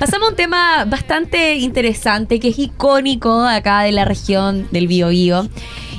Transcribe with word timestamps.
Pasamos 0.00 0.28
a 0.28 0.30
un 0.30 0.36
tema 0.36 0.84
bastante 0.84 1.56
interesante 1.56 2.38
que 2.38 2.50
es 2.50 2.58
icónico 2.60 3.42
acá 3.42 3.80
de 3.80 3.90
la 3.90 4.04
región 4.04 4.68
del 4.70 4.86
Biobío. 4.86 5.48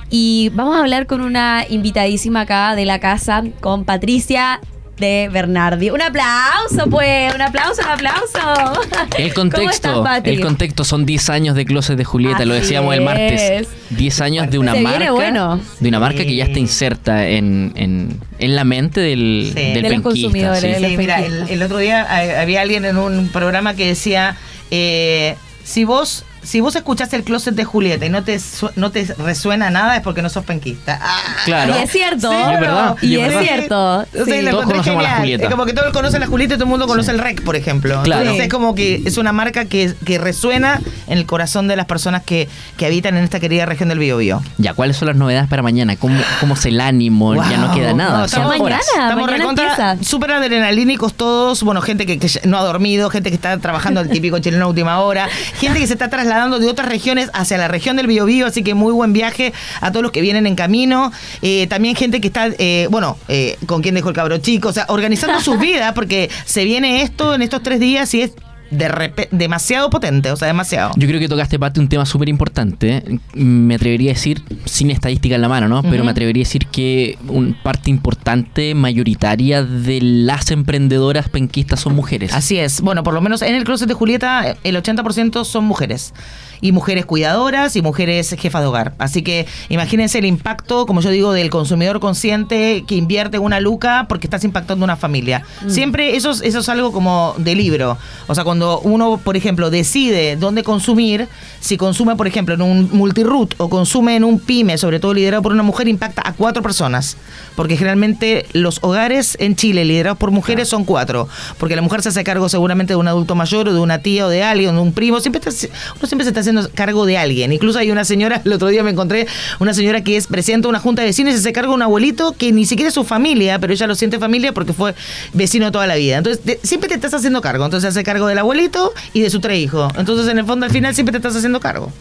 Y 0.09 0.51
vamos 0.53 0.77
a 0.77 0.79
hablar 0.79 1.05
con 1.05 1.19
una 1.19 1.65
invitadísima 1.69 2.41
acá 2.41 2.75
de 2.75 2.85
la 2.85 3.01
casa, 3.01 3.43
con 3.59 3.83
Patricia 3.83 4.61
de 4.99 5.29
Bernardi. 5.31 5.89
Un 5.89 6.01
aplauso, 6.01 6.89
pues, 6.89 7.33
un 7.33 7.41
aplauso, 7.41 7.81
un 7.81 7.89
aplauso. 7.89 8.81
El 9.17 9.33
contexto, 9.33 10.05
el 10.23 10.41
contexto 10.41 10.83
son 10.83 11.05
10 11.05 11.29
años 11.29 11.55
de 11.55 11.65
Closet 11.65 11.97
de 11.97 12.05
Julieta, 12.05 12.45
lo 12.45 12.53
decíamos 12.53 12.93
el 12.95 13.01
martes. 13.01 13.67
10 13.91 14.21
años 14.21 14.51
de 14.51 14.59
una 14.59 14.75
marca, 14.75 15.59
de 15.79 15.89
una 15.89 15.99
marca 15.99 16.23
que 16.23 16.35
ya 16.35 16.45
está 16.45 16.59
inserta 16.59 17.27
en, 17.27 17.73
en, 17.75 18.19
en 18.37 18.55
la 18.55 18.63
mente 18.63 18.99
del, 18.99 19.51
del 19.55 19.81
de 19.81 19.89
los 19.89 20.01
consumidores. 20.01 20.77
Sí, 20.77 20.97
mira, 20.97 21.23
el, 21.25 21.61
otro 21.63 21.77
día 21.77 22.23
eh, 22.23 22.37
había 22.37 22.61
alguien 22.61 22.85
en 22.85 22.97
un 22.97 23.29
programa 23.29 23.75
que 23.75 23.87
decía, 23.87 24.35
eh, 24.71 25.35
si 25.63 25.83
vos 25.83 26.25
si 26.41 26.61
vos 26.61 26.75
escuchaste 26.75 27.15
el 27.15 27.23
closet 27.23 27.55
de 27.55 27.65
Julieta 27.65 28.05
y 28.05 28.09
no 28.09 28.23
te, 28.23 28.39
no 28.75 28.91
te 28.91 29.05
resuena 29.17 29.69
nada 29.69 29.97
es 29.97 30.01
porque 30.01 30.21
no 30.21 30.29
sos 30.29 30.45
penquista. 30.45 30.99
Ah. 31.01 31.19
Claro. 31.45 31.75
Y 31.75 31.83
es 31.83 31.91
cierto. 31.91 32.31
es 32.31 32.59
verdad. 32.59 32.95
Y, 33.01 33.15
es, 33.17 33.39
cierto. 33.39 34.05
todos 34.11 34.65
conocemos 34.65 35.05
a 35.05 35.09
la 35.09 35.17
Julieta. 35.17 35.43
Es 35.43 35.49
como 35.49 35.65
que 35.65 35.73
todos 35.73 35.93
conocen 35.93 36.17
a 36.17 36.25
la 36.25 36.27
Julieta 36.27 36.53
y 36.55 36.57
todo 36.57 36.65
el 36.65 36.69
mundo 36.69 36.87
conoce 36.87 37.11
el 37.11 37.19
REC, 37.19 37.43
por 37.43 37.55
ejemplo. 37.55 38.01
Claro. 38.03 38.21
Entonces 38.21 38.45
es 38.45 38.51
como 38.51 38.75
que 38.75 39.03
es 39.05 39.17
una 39.17 39.33
marca 39.33 39.65
que, 39.65 39.93
que 40.05 40.17
resuena 40.17 40.81
en 41.07 41.17
el 41.17 41.25
corazón 41.25 41.67
de 41.67 41.75
las 41.75 41.85
personas 41.85 42.23
que, 42.23 42.47
que 42.77 42.85
habitan 42.85 43.17
en 43.17 43.23
esta 43.23 43.39
querida 43.39 43.65
región 43.65 43.89
del 43.89 43.99
Biobío. 43.99 44.41
Ya, 44.57 44.73
¿cuáles 44.73 44.97
son 44.97 45.07
las 45.07 45.17
novedades 45.17 45.49
para 45.49 45.61
mañana? 45.61 45.95
¿Cómo, 45.97 46.19
cómo 46.39 46.53
es 46.53 46.65
el 46.65 46.79
ánimo? 46.79 47.35
Ya 47.35 47.57
no 47.57 47.73
queda 47.73 47.93
nada. 47.93 48.25
estamos, 48.25 48.57
mañana, 48.57 48.79
estamos 48.79 49.29
recontra, 49.29 49.97
súper 50.01 50.31
adrenalínicos 50.31 51.13
todos. 51.13 51.63
Bueno, 51.63 51.81
gente 51.81 52.05
que, 52.05 52.17
que 52.17 52.29
no 52.45 52.57
ha 52.57 52.63
dormido, 52.63 53.09
gente 53.09 53.29
que 53.29 53.35
está 53.35 53.57
trabajando 53.57 54.01
el 54.01 54.09
típico 54.09 54.39
chileno 54.39 54.65
a 54.65 54.67
última 54.69 54.99
hora, 54.99 55.27
gente 55.59 55.79
que 55.79 55.87
se 55.87 55.93
está 55.93 56.09
trasladando 56.09 56.28
de 56.29 56.69
otras 56.69 56.87
regiones 56.87 57.29
hacia 57.33 57.57
la 57.57 57.67
región 57.67 57.95
del 57.95 58.07
Biobío, 58.07 58.45
así 58.45 58.63
que 58.63 58.75
muy 58.75 58.93
buen 58.93 59.13
viaje 59.13 59.51
a 59.81 59.91
todos 59.91 60.03
los 60.03 60.11
que 60.11 60.21
vienen 60.21 60.45
en 60.45 60.55
camino. 60.55 61.11
Eh, 61.41 61.65
también 61.67 61.95
gente 61.95 62.21
que 62.21 62.27
está, 62.27 62.47
eh, 62.57 62.87
bueno, 62.91 63.17
eh, 63.27 63.57
con 63.65 63.81
quien 63.81 63.95
dejó 63.95 64.09
el 64.09 64.15
cabro 64.15 64.37
chico, 64.37 64.69
o 64.69 64.73
sea, 64.73 64.85
organizando 64.89 65.39
sus 65.41 65.59
vidas, 65.59 65.93
porque 65.93 66.29
se 66.45 66.65
viene 66.65 67.01
esto 67.01 67.33
en 67.33 67.41
estos 67.41 67.63
tres 67.63 67.79
días 67.79 68.13
y 68.13 68.21
es 68.21 68.31
de 68.71 69.27
demasiado 69.31 69.89
potente, 69.89 70.31
o 70.31 70.35
sea, 70.35 70.47
demasiado. 70.47 70.91
Yo 70.95 71.07
creo 71.07 71.19
que 71.19 71.27
tocaste, 71.27 71.59
parte 71.59 71.79
un 71.79 71.87
tema 71.87 72.05
súper 72.05 72.29
importante. 72.29 73.03
Me 73.33 73.75
atrevería 73.75 74.11
a 74.11 74.13
decir, 74.13 74.43
sin 74.65 74.91
estadística 74.91 75.35
en 75.35 75.41
la 75.41 75.49
mano, 75.49 75.67
¿no? 75.67 75.83
Pero 75.83 76.03
me 76.03 76.11
atrevería 76.11 76.41
a 76.43 76.45
decir 76.45 76.67
que 76.67 77.17
una 77.27 77.55
parte 77.63 77.89
importante, 77.89 78.75
mayoritaria 78.75 79.63
de 79.63 79.99
las 80.01 80.51
emprendedoras 80.51 81.29
penquistas 81.29 81.79
son 81.79 81.95
mujeres. 81.95 82.33
Así 82.33 82.57
es. 82.57 82.81
Bueno, 82.81 83.03
por 83.03 83.13
lo 83.13 83.21
menos 83.21 83.41
en 83.41 83.55
el 83.55 83.63
closet 83.63 83.87
de 83.87 83.93
Julieta, 83.93 84.57
el 84.63 84.75
80% 84.75 85.43
son 85.45 85.65
mujeres. 85.65 86.13
Y 86.61 86.71
mujeres 86.71 87.05
cuidadoras 87.05 87.75
y 87.75 87.81
mujeres 87.81 88.35
jefas 88.37 88.61
de 88.61 88.67
hogar. 88.67 88.93
Así 88.97 89.21
que 89.21 89.47
imagínense 89.69 90.19
el 90.19 90.25
impacto, 90.25 90.85
como 90.85 91.01
yo 91.01 91.09
digo, 91.09 91.31
del 91.33 91.49
consumidor 91.49 91.99
consciente 91.99 92.83
que 92.87 92.95
invierte 92.95 93.39
una 93.39 93.59
luca 93.59 94.05
porque 94.09 94.27
estás 94.27 94.43
impactando 94.43 94.83
una 94.83 94.97
familia. 94.97 95.43
Mm. 95.65 95.69
Siempre 95.69 96.15
eso 96.15 96.31
es, 96.31 96.41
eso 96.41 96.59
es 96.59 96.69
algo 96.69 96.91
como 96.91 97.35
de 97.37 97.55
libro. 97.55 97.97
O 98.27 98.35
sea, 98.35 98.43
cuando 98.43 98.79
uno, 98.81 99.19
por 99.23 99.37
ejemplo, 99.37 99.69
decide 99.69 100.35
dónde 100.35 100.63
consumir, 100.63 101.27
si 101.59 101.77
consume, 101.77 102.15
por 102.15 102.27
ejemplo, 102.27 102.55
en 102.55 102.61
un 102.61 102.89
multiroot 102.91 103.55
o 103.57 103.69
consume 103.69 104.15
en 104.15 104.23
un 104.23 104.39
pyme, 104.39 104.77
sobre 104.77 104.99
todo 104.99 105.13
liderado 105.13 105.43
por 105.43 105.53
una 105.53 105.63
mujer, 105.63 105.87
impacta 105.87 106.21
a 106.25 106.33
cuatro 106.33 106.61
personas. 106.61 107.17
Porque 107.55 107.75
generalmente 107.75 108.45
los 108.53 108.79
hogares 108.81 109.37
en 109.39 109.55
Chile 109.55 109.85
liderados 109.85 110.17
por 110.17 110.31
mujeres 110.31 110.67
son 110.69 110.85
cuatro. 110.85 111.27
Porque 111.57 111.75
la 111.75 111.81
mujer 111.81 112.01
se 112.01 112.09
hace 112.09 112.23
cargo 112.23 112.49
seguramente 112.49 112.93
de 112.93 112.97
un 112.97 113.07
adulto 113.07 113.35
mayor 113.35 113.67
o 113.67 113.73
de 113.73 113.79
una 113.79 113.99
tía 113.99 114.25
o 114.25 114.29
de 114.29 114.43
alguien, 114.43 114.75
de 114.75 114.81
un 114.81 114.93
primo. 114.93 115.19
Siempre 115.19 115.41
uno 115.45 116.07
siempre 116.07 116.23
se 116.23 116.29
está 116.29 116.39
haciendo 116.49 116.69
cargo 116.73 117.05
de 117.05 117.17
alguien. 117.17 117.51
Incluso 117.51 117.79
hay 117.79 117.91
una 117.91 118.05
señora, 118.05 118.41
el 118.45 118.53
otro 118.53 118.67
día 118.67 118.83
me 118.83 118.91
encontré 118.91 119.27
una 119.59 119.73
señora 119.73 120.03
que 120.03 120.17
es 120.17 120.27
presidenta 120.27 120.67
de 120.67 120.69
una 120.69 120.79
junta 120.79 121.01
de 121.01 121.07
vecinos 121.07 121.33
y 121.33 121.37
se 121.37 121.51
de 121.51 121.67
un 121.67 121.81
abuelito 121.81 122.33
que 122.37 122.51
ni 122.51 122.65
siquiera 122.65 122.87
es 122.87 122.93
su 122.93 123.03
familia, 123.03 123.59
pero 123.59 123.73
ella 123.73 123.85
lo 123.85 123.95
siente 123.95 124.17
familia 124.17 124.53
porque 124.53 124.73
fue 124.73 124.95
vecino 125.33 125.71
toda 125.71 125.87
la 125.87 125.95
vida. 125.95 126.17
Entonces, 126.17 126.59
siempre 126.63 126.89
te 126.89 126.95
estás 126.95 127.13
haciendo 127.13 127.41
cargo. 127.41 127.65
Entonces, 127.65 127.93
se 127.93 127.99
hace 127.99 128.05
cargo 128.05 128.27
de 128.27 128.35
la 128.35 128.41
abuelito 128.41 128.93
y 129.13 129.21
de 129.21 129.29
su 129.29 129.39
tres 129.39 129.59
hijos. 129.59 129.91
Entonces, 129.97 130.27
en 130.27 130.39
el 130.39 130.45
fondo, 130.45 130.65
al 130.65 130.71
final 130.71 130.93
siempre 130.95 131.11
te 131.11 131.17
estás 131.17 131.35
haciendo 131.35 131.59
cargo. 131.59 131.91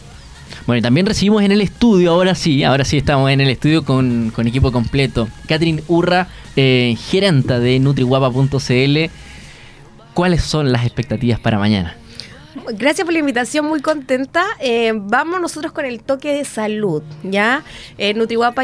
Bueno, 0.66 0.78
y 0.78 0.82
también 0.82 1.06
recibimos 1.06 1.42
en 1.42 1.53
el 1.53 1.62
estudio, 1.62 2.12
ahora 2.12 2.34
sí, 2.34 2.62
ahora 2.62 2.84
sí 2.84 2.98
estamos 2.98 3.30
en 3.30 3.41
el 3.41 3.48
estudio 3.48 3.84
con, 3.84 4.32
equipo 4.44 4.70
completo. 4.70 5.28
Catherine 5.47 5.82
Urra, 5.88 6.28
eh, 6.56 6.97
gerenta 7.10 7.59
de 7.59 7.78
nutriguapa.cl. 7.80 9.10
¿Cuáles 10.15 10.42
son 10.42 10.70
las 10.70 10.84
expectativas 10.84 11.41
para 11.41 11.59
mañana? 11.59 11.97
Gracias 12.72 13.04
por 13.04 13.12
la 13.12 13.20
invitación, 13.20 13.66
muy 13.66 13.80
contenta. 13.80 14.44
Eh, 14.60 14.92
vamos 14.94 15.41
nosotros 15.41 15.72
con 15.72 15.84
el 15.84 16.00
toque 16.00 16.32
de 16.32 16.44
salud, 16.44 17.02
¿ya? 17.22 17.62
Eh, 17.96 18.14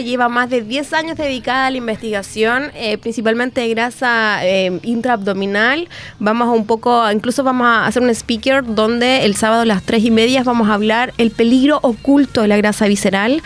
lleva 0.04 0.28
más 0.28 0.50
de 0.50 0.62
10 0.62 0.92
años 0.92 1.16
dedicada 1.16 1.66
a 1.66 1.70
la 1.70 1.76
investigación, 1.76 2.70
eh, 2.74 2.98
principalmente 2.98 3.60
de 3.60 3.68
grasa 3.68 4.40
intraabdominal. 4.82 5.88
Vamos 6.18 6.56
un 6.56 6.66
poco, 6.66 7.10
incluso 7.10 7.42
vamos 7.44 7.66
a 7.66 7.86
hacer 7.86 8.02
un 8.02 8.10
speaker 8.10 8.64
donde 8.64 9.24
el 9.24 9.36
sábado 9.36 9.62
a 9.62 9.64
las 9.64 9.82
3 9.82 10.04
y 10.04 10.10
media 10.10 10.42
vamos 10.42 10.68
a 10.68 10.74
hablar 10.74 11.14
el 11.18 11.30
peligro 11.30 11.78
oculto 11.82 12.42
de 12.42 12.48
la 12.48 12.56
grasa 12.56 12.86
visceral. 12.86 13.42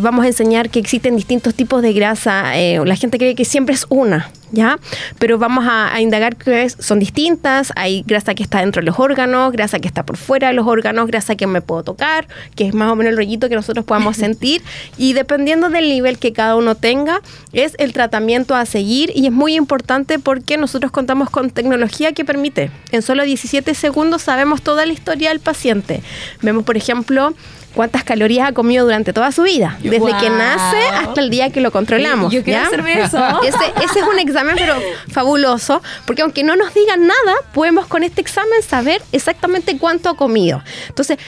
vamos 0.00 0.24
a 0.24 0.28
enseñar 0.28 0.70
que 0.70 0.78
existen 0.78 1.16
distintos 1.16 1.54
tipos 1.54 1.82
de 1.82 1.92
grasa. 1.92 2.54
la 2.84 2.96
gente 2.96 3.18
cree 3.18 3.34
que 3.34 3.44
siempre 3.44 3.74
es 3.74 3.86
una, 3.88 4.30
¿ya? 4.52 4.78
Pero 5.18 5.38
vamos 5.38 5.64
a, 5.68 6.00
indagar 6.00 6.36
que 6.36 6.68
son 6.68 6.98
distintas, 6.98 7.72
hay 7.76 8.02
grasa 8.06 8.34
que 8.34 8.42
está 8.42 8.60
dentro 8.60 8.80
de 8.80 8.86
los 8.86 8.98
órganos, 8.98 9.52
grasa 9.52 9.78
que 9.78 9.88
está 9.88 10.04
por 10.04 10.16
fuera 10.16 10.48
de 10.48 10.54
los 10.54 10.66
órganos, 10.66 11.06
grasa 11.06 11.36
que 11.36 11.46
me 11.46 11.60
puedo 11.60 11.82
tocar, 11.82 12.28
que 12.54 12.66
es 12.66 12.74
más 12.74 12.92
o 12.92 12.96
menos 12.96 13.10
el 13.12 13.16
rollito 13.16 13.48
que 13.48 13.54
nosotros 13.54 13.84
podamos 13.84 14.16
sentir, 14.26 14.62
y 14.96 15.12
dependiendo 15.14 15.68
del 15.68 15.88
nivel 15.88 16.18
que 16.18 16.32
cada 16.32 16.56
uno 16.56 16.74
tenga, 16.74 17.20
es 17.52 17.74
el 17.78 17.92
tratamiento 17.92 18.54
a 18.54 18.66
seguir, 18.66 19.10
y 19.14 19.26
es 19.26 19.32
muy 19.32 19.54
importante 19.54 20.18
porque 20.18 20.56
nosotros 20.58 20.92
contamos 20.92 21.30
con 21.30 21.50
tecnología 21.50 22.12
que 22.12 22.24
permite, 22.24 22.70
en 22.92 23.02
solo 23.02 23.24
17 23.24 23.74
segundos 23.74 24.22
sabemos 24.22 24.62
toda 24.62 24.86
la 24.86 24.92
historia 24.92 25.30
del 25.30 25.40
paciente. 25.40 26.02
Vemos, 26.42 26.64
por 26.64 26.76
ejemplo, 26.76 27.34
cuántas 27.76 28.04
calorías 28.04 28.48
ha 28.48 28.52
comido 28.52 28.84
durante 28.86 29.12
toda 29.12 29.30
su 29.30 29.42
vida, 29.42 29.78
desde 29.80 30.16
que 30.18 30.30
nace 30.30 30.88
hasta 30.94 31.20
el 31.20 31.28
día 31.28 31.50
que 31.50 31.60
lo 31.60 31.70
controlamos. 31.70 32.32
Yo 32.32 32.42
quiero 32.42 32.64
hacerme 32.64 33.02
eso. 33.02 33.18
Ese, 33.44 33.64
ese, 33.84 34.00
es 34.00 34.06
un 34.06 34.18
examen, 34.18 34.56
pero 34.58 34.74
fabuloso, 35.12 35.82
porque 36.06 36.22
aunque 36.22 36.42
no 36.42 36.56
nos 36.56 36.72
digan 36.72 37.06
nada, 37.06 37.34
podemos 37.52 37.86
con 37.86 38.02
este 38.02 38.22
examen 38.22 38.62
saber 38.62 39.02
exactamente 39.12 39.76
cuánto 39.76 40.08
ha 40.08 40.16
comido. 40.16 40.62
Entonces, 40.88 41.18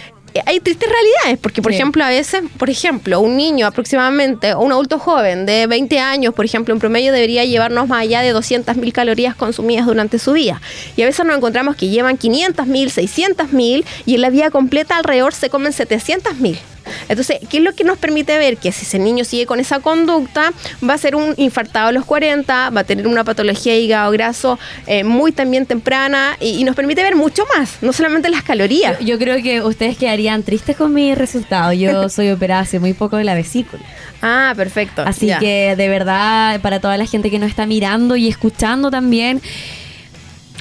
hay 0.47 0.61
tristes 0.61 0.89
realidades, 0.89 1.39
porque 1.41 1.63
por 1.63 1.73
ejemplo 1.73 2.05
a 2.05 2.09
veces, 2.09 2.43
por 2.57 2.71
ejemplo, 2.71 3.21
un 3.21 3.37
niño 3.37 3.67
aproximadamente, 3.67 4.55
o 4.55 4.61
un 4.61 4.73
adulto 4.73 4.99
joven 4.99 5.47
de 5.47 5.67
20 5.67 5.99
años, 5.99 6.35
por 6.35 6.45
ejemplo, 6.45 6.75
en 6.75 6.81
promedio 6.81 7.13
debería 7.13 7.45
llevarnos 7.45 7.89
más 7.89 8.03
allá 8.03 8.21
de 8.21 8.35
200.000 8.35 8.93
calorías 8.93 9.35
consumidas 9.35 9.87
durante 9.87 10.19
su 10.19 10.33
vida. 10.33 10.61
Y 10.97 11.03
a 11.03 11.07
veces 11.07 11.25
nos 11.25 11.37
encontramos 11.37 11.77
que 11.77 11.89
llevan 11.89 12.19
500.000, 12.19 13.37
600.000 13.37 13.85
y 14.07 14.15
en 14.15 14.21
la 14.21 14.31
vida 14.31 14.51
completa 14.51 14.97
alrededor 14.97 15.35
se 15.35 15.51
comen 15.51 15.73
700.000. 15.73 16.59
Entonces, 17.09 17.39
¿qué 17.49 17.59
es 17.59 17.63
lo 17.63 17.75
que 17.75 17.85
nos 17.85 17.99
permite 17.99 18.39
ver? 18.39 18.57
Que 18.57 18.73
si 18.73 18.85
ese 18.85 18.99
niño 18.99 19.25
sigue 19.25 19.47
con 19.47 19.61
esa 19.61 19.81
conducta, 19.81 20.53
va 20.89 20.95
a 20.95 20.99
ser 20.99 21.17
un 21.17 21.35
infartado 21.37 21.89
a 21.89 21.93
los 21.93 22.05
40, 22.05 22.71
va 22.71 22.81
a 22.81 22.85
tener 22.85 23.07
una 23.07 23.25
patología 23.25 23.73
de 23.73 23.81
hígado 23.81 24.11
graso 24.13 24.59
eh, 24.87 25.05
muy 25.05 25.33
también 25.33 25.67
temprana 25.67 26.37
y, 26.41 26.65
nos 26.69 26.77
permite 26.77 27.03
ver 27.03 27.17
mucho 27.17 27.45
más, 27.57 27.79
no 27.81 27.93
solamente 27.93 28.29
las 28.29 28.43
calorías. 28.43 28.99
Yo, 29.01 29.19
creo 29.19 29.43
que 29.43 29.63
ustedes 29.63 29.97
quedarían 29.97 30.43
tristes 30.43 30.77
con 30.77 30.93
mi 30.93 31.15
resultado. 31.15 31.73
Yo 31.73 32.09
soy 32.11 32.31
operada 32.31 32.63
hace 32.63 32.79
muy 32.79 32.93
poco 32.93 33.17
de 33.17 33.25
la 33.25 33.35
vesícula. 33.35 33.83
Ah, 34.21 34.53
perfecto. 34.57 35.03
Así 35.03 35.31
que 35.41 35.75
de 35.77 35.89
verdad, 35.89 36.61
para 36.61 36.81
toda 36.81 36.97
la 36.97 37.07
gente 37.07 37.31
que 37.31 37.39
nos 37.39 37.49
está 37.49 37.67
mirando 37.67 38.17
y 38.17 38.29
escuchando 38.29 38.91
también, 38.91 39.41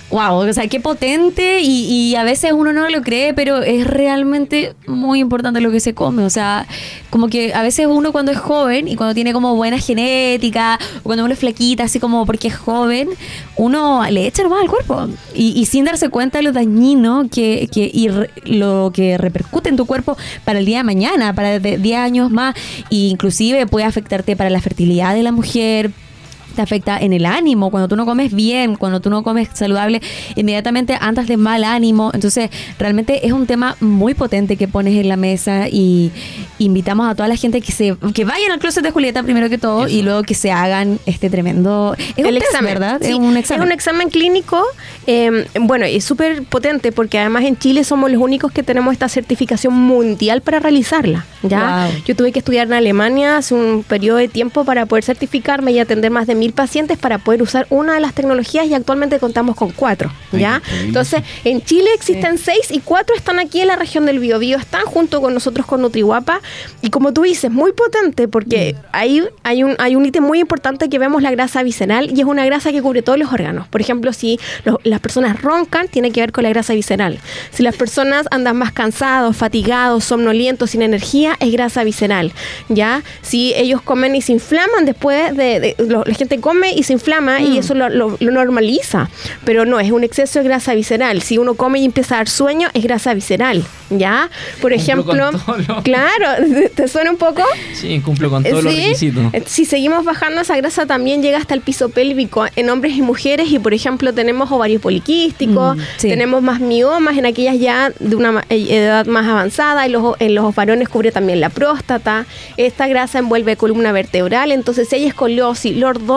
wow, 0.10 0.36
o 0.38 0.54
sea, 0.54 0.68
qué 0.68 0.80
potente 0.80 1.60
y, 1.62 2.16
a 2.16 2.24
veces 2.24 2.52
uno 2.54 2.74
no 2.74 2.90
lo 2.90 3.02
cree, 3.02 3.34
pero 3.34 3.62
es 3.62 3.86
realmente 3.86 4.74
muy 4.88 5.20
importante 5.20 5.62
lo 5.62 5.72
que 5.72 5.80
se 5.80 5.94
come. 5.94 6.24
O 6.24 6.30
sea, 6.30 6.66
como 7.10 7.28
que 7.28 7.54
a 7.54 7.62
veces 7.62 7.88
uno 7.88 8.12
cuando 8.12 8.32
es 8.32 8.38
joven 8.38 8.88
y 8.88 8.96
cuando 8.96 9.14
tiene 9.14 9.34
como 9.34 9.56
buena 9.56 9.78
genética, 9.78 10.80
o 11.00 11.04
cuando 11.04 11.26
uno 11.26 11.34
es 11.34 11.40
flaquita, 11.40 11.84
así 11.84 12.00
como 12.00 12.26
porque 12.26 12.48
es 12.48 12.56
joven, 12.56 13.10
uno 13.56 14.04
le 14.10 14.26
echa 14.26 14.44
nomás 14.44 14.62
al 14.62 14.70
cuerpo. 14.70 15.08
Y, 15.36 15.66
sin 15.66 15.86
darse 15.86 16.10
cuenta 16.10 16.40
de 16.40 16.44
lo 16.44 16.54
dañino 16.54 17.28
que, 17.30 17.70
que, 17.72 17.90
y 17.94 18.10
lo 18.46 18.92
que 18.94 19.18
repercute 19.18 19.70
en 19.70 19.76
tu 19.76 19.86
cuerpo 19.86 20.18
para 20.46 20.60
el 20.60 20.66
día 20.66 20.78
de 20.78 20.84
mañana, 20.84 21.34
para 21.34 21.60
10 21.60 21.98
años 21.98 22.32
más, 22.32 22.56
e 22.90 22.96
inclusive 22.96 23.68
puede 23.68 23.86
afectarte 23.86 24.36
para 24.36 24.50
la 24.50 24.62
fertilidad 24.62 25.14
de 25.14 25.24
la 25.24 25.32
mujer, 25.32 25.92
te 26.58 26.62
afecta 26.64 26.98
en 26.98 27.14
el 27.14 27.26
ánimo, 27.26 27.72
cuando 27.72 27.88
tú 27.88 27.96
no 27.96 28.06
comes 28.06 28.34
bien, 28.34 28.76
cuando 28.76 29.00
tú 29.00 29.10
no 29.10 29.24
comes 29.24 29.48
saludable, 29.54 30.02
inmediatamente 30.36 30.98
andas 31.00 31.28
de 31.28 31.38
mal 31.38 31.64
ánimo. 31.64 32.12
Entonces, 32.14 32.50
realmente 32.80 33.26
es 33.26 33.32
un 33.32 33.46
tema 33.46 33.78
muy 33.80 34.16
potente 34.16 34.58
que 34.58 34.68
pones 34.68 34.96
en 34.96 35.08
la 35.08 35.18
mesa 35.18 35.70
y 35.70 36.12
invitamos 36.58 37.08
a 37.08 37.14
toda 37.14 37.30
la 37.30 37.36
gente 37.36 37.62
que 37.62 37.72
se 37.72 37.96
que 38.14 38.26
vayan 38.26 38.52
al 38.52 38.60
closet 38.60 38.84
de 38.84 38.90
Julieta 38.90 39.22
primero 39.22 39.50
que 39.50 39.60
todo 39.60 39.88
y 39.88 40.02
luego 40.02 40.24
que 40.24 40.34
se 40.34 40.52
hagan 40.52 41.00
este 41.06 41.30
tremendo 41.30 41.96
es 41.98 42.18
un 42.18 42.26
el 42.26 42.40
test, 42.40 42.48
examen, 42.48 42.74
¿verdad? 42.74 43.00
Sí, 43.02 43.12
es 43.12 43.16
un 43.16 43.38
examen. 43.38 43.62
Es 43.62 43.66
un 43.68 43.72
examen 43.72 44.10
clínico. 44.10 44.64
eh, 45.06 45.46
bueno, 45.62 45.86
es 45.86 46.04
súper 46.04 46.44
potente 46.44 46.92
porque 46.92 47.20
además 47.20 47.46
en 47.46 47.58
Chile 47.58 47.84
somos 47.84 48.12
los 48.12 48.20
únicos 48.20 48.52
que 48.52 48.64
tenemos 48.64 48.94
esta 48.94 49.08
certificación 49.10 49.76
mundial 49.76 50.42
para 50.42 50.60
realizarla. 50.60 51.26
¿ya? 51.44 51.90
Wow. 51.92 52.04
Yo 52.06 52.16
tuve 52.16 52.32
que 52.32 52.40
estudiar 52.40 52.66
en 52.68 52.74
Alemania 52.74 53.38
hace 53.38 53.54
un 53.54 53.84
periodo 53.84 54.18
de 54.18 54.28
tiempo 54.28 54.66
para 54.66 54.88
poder 54.88 55.04
certificarme 55.04 55.72
y 55.72 55.80
atender 55.80 56.10
más 56.12 56.26
de 56.28 56.36
mil 56.36 56.47
pacientes 56.54 56.98
para 56.98 57.18
poder 57.18 57.42
usar 57.42 57.68
una 57.70 57.94
de 57.94 58.00
las 58.00 58.14
tecnologías 58.14 58.68
y 58.68 58.74
actualmente 58.74 59.20
contamos 59.20 59.56
con 59.56 59.72
cuatro. 59.72 60.12
¿ya? 60.32 60.62
Entonces, 60.82 61.22
en 61.44 61.62
Chile 61.64 61.90
existen 61.96 62.38
seis 62.38 62.68
y 62.72 62.80
cuatro 62.80 63.16
están 63.16 63.40
aquí 63.40 63.62
en 63.62 63.68
la 63.68 63.76
región 63.76 64.06
del 64.06 64.20
Biobío, 64.20 64.58
están 64.58 64.86
junto 64.86 65.22
con 65.22 65.34
nosotros 65.34 65.66
con 65.66 65.82
Nutriguapa 65.82 66.42
y 66.82 66.90
como 66.90 67.14
tú 67.14 67.24
dices, 67.24 67.52
muy 67.52 67.72
potente 67.74 68.28
porque 68.28 68.76
ahí 68.92 69.24
hay 69.44 69.64
un, 69.64 69.76
hay 69.80 69.96
un 69.96 70.06
ítem 70.06 70.24
muy 70.24 70.40
importante 70.40 70.90
que 70.90 71.00
vemos 71.00 71.22
la 71.22 71.32
grasa 71.32 71.64
visceral 71.64 72.12
y 72.16 72.20
es 72.22 72.26
una 72.26 72.46
grasa 72.46 72.72
que 72.72 72.82
cubre 72.82 73.02
todos 73.02 73.18
los 73.20 73.32
órganos. 73.32 73.68
Por 73.68 73.82
ejemplo, 73.82 74.14
si 74.14 74.40
las 74.84 75.00
personas 75.00 75.42
roncan, 75.42 75.88
tiene 75.88 76.12
que 76.12 76.22
ver 76.22 76.32
con 76.32 76.44
la 76.44 76.50
grasa 76.50 76.74
visceral. 76.74 77.20
Si 77.52 77.64
las 77.64 77.76
personas 77.76 78.26
andan 78.32 78.58
más 78.58 78.72
cansados, 78.72 79.36
fatigados, 79.38 80.04
somnolientos, 80.04 80.72
sin 80.72 80.82
energía, 80.82 81.36
es 81.40 81.52
grasa 81.52 81.84
visceral. 81.84 82.32
¿ya? 82.70 83.04
Si 83.22 83.54
ellos 83.56 83.82
comen 83.82 84.16
y 84.16 84.22
se 84.22 84.34
inflaman 84.34 84.86
después 84.86 85.36
de... 85.36 85.60
de- 85.60 85.76
lo- 85.80 86.04
la 86.06 86.14
gente 86.14 86.37
come 86.40 86.72
y 86.74 86.84
se 86.84 86.94
inflama 86.94 87.42
y 87.42 87.58
eso 87.58 87.74
lo, 87.74 87.90
lo- 87.90 88.18
lo 88.20 88.32
normaliza. 88.32 89.10
Pero 89.46 89.66
no, 89.66 89.80
es 89.80 89.92
un 89.92 90.04
exceso 90.04 90.40
de 90.40 90.46
grasa 90.46 90.74
visceral. 90.74 91.22
Si 91.22 91.38
uno 91.38 91.56
come 91.56 91.80
y 91.80 91.86
empieza 91.86 92.16
a 92.16 92.18
dar 92.20 92.30
sueño, 92.30 92.70
es 92.74 92.84
grasa 92.84 93.14
visceral. 93.14 93.64
¿ya? 93.90 94.30
Por 94.62 94.74
Cumplo 94.74 94.76
ejemplo... 95.30 95.82
Claro, 95.84 96.44
¿te 96.76 96.88
suena 96.90 97.10
un 97.12 97.16
poco? 97.18 97.42
Sí, 97.74 98.02
cumplo 98.02 98.30
con 98.30 98.44
todos 98.44 98.64
los 98.64 98.74
Sí. 98.74 98.82
requisitos. 98.82 99.34
Eh, 99.34 99.44
Si 99.46 99.64
seguimos 99.66 100.04
bajando, 100.04 100.42
esa 100.42 100.58
grasa 100.58 100.86
también 100.86 101.22
llega 101.22 101.38
hasta 101.38 101.54
el 101.54 101.62
piso 101.62 101.88
pélvico 101.90 102.46
en 102.58 102.70
hombres 102.70 102.94
y 102.98 103.02
mujeres. 103.02 103.50
Y 103.50 103.60
por 103.60 103.74
ejemplo, 103.74 104.14
tenemos 104.14 104.52
ovarios 104.52 104.82
poliquísticos, 104.82 105.78
Mm, 105.78 105.82
sí. 105.98 106.10
tenemos 106.10 106.42
más 106.42 106.60
miomas 106.60 107.18
en 107.18 107.26
aquellas 107.26 107.58
ya 107.60 107.92
de 108.00 108.16
una 108.16 108.44
eh, 108.50 108.66
edad 108.70 109.06
más 109.06 109.26
avanzada. 109.26 109.86
En 109.86 109.94
los, 109.94 110.16
en 110.20 110.36
los 110.36 110.54
varones 110.54 110.90
cubre 110.90 111.12
también 111.14 111.40
la 111.40 111.50
próstata. 111.50 112.26
Esta 112.58 112.88
grasa 112.88 113.20
envuelve 113.20 113.56
columna 113.56 113.94
vertebral. 113.94 114.52
Entonces, 114.52 114.90
si 114.90 114.98
hay 114.98 115.06
escoliosis, 115.06 115.78
lordosis. 115.78 116.08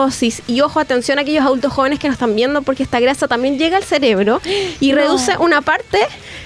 Y 0.47 0.61
ojo, 0.61 0.79
atención 0.79 1.17
a 1.19 1.21
aquellos 1.21 1.45
adultos 1.45 1.71
jóvenes 1.73 1.99
que 1.99 2.07
nos 2.07 2.15
están 2.15 2.35
viendo, 2.35 2.61
porque 2.61 2.83
esta 2.83 2.99
grasa 2.99 3.27
también 3.27 3.57
llega 3.57 3.77
al 3.77 3.83
cerebro 3.83 4.41
y 4.79 4.91
No. 4.91 4.97
reduce 4.97 5.37
una 5.37 5.61
parte 5.61 5.99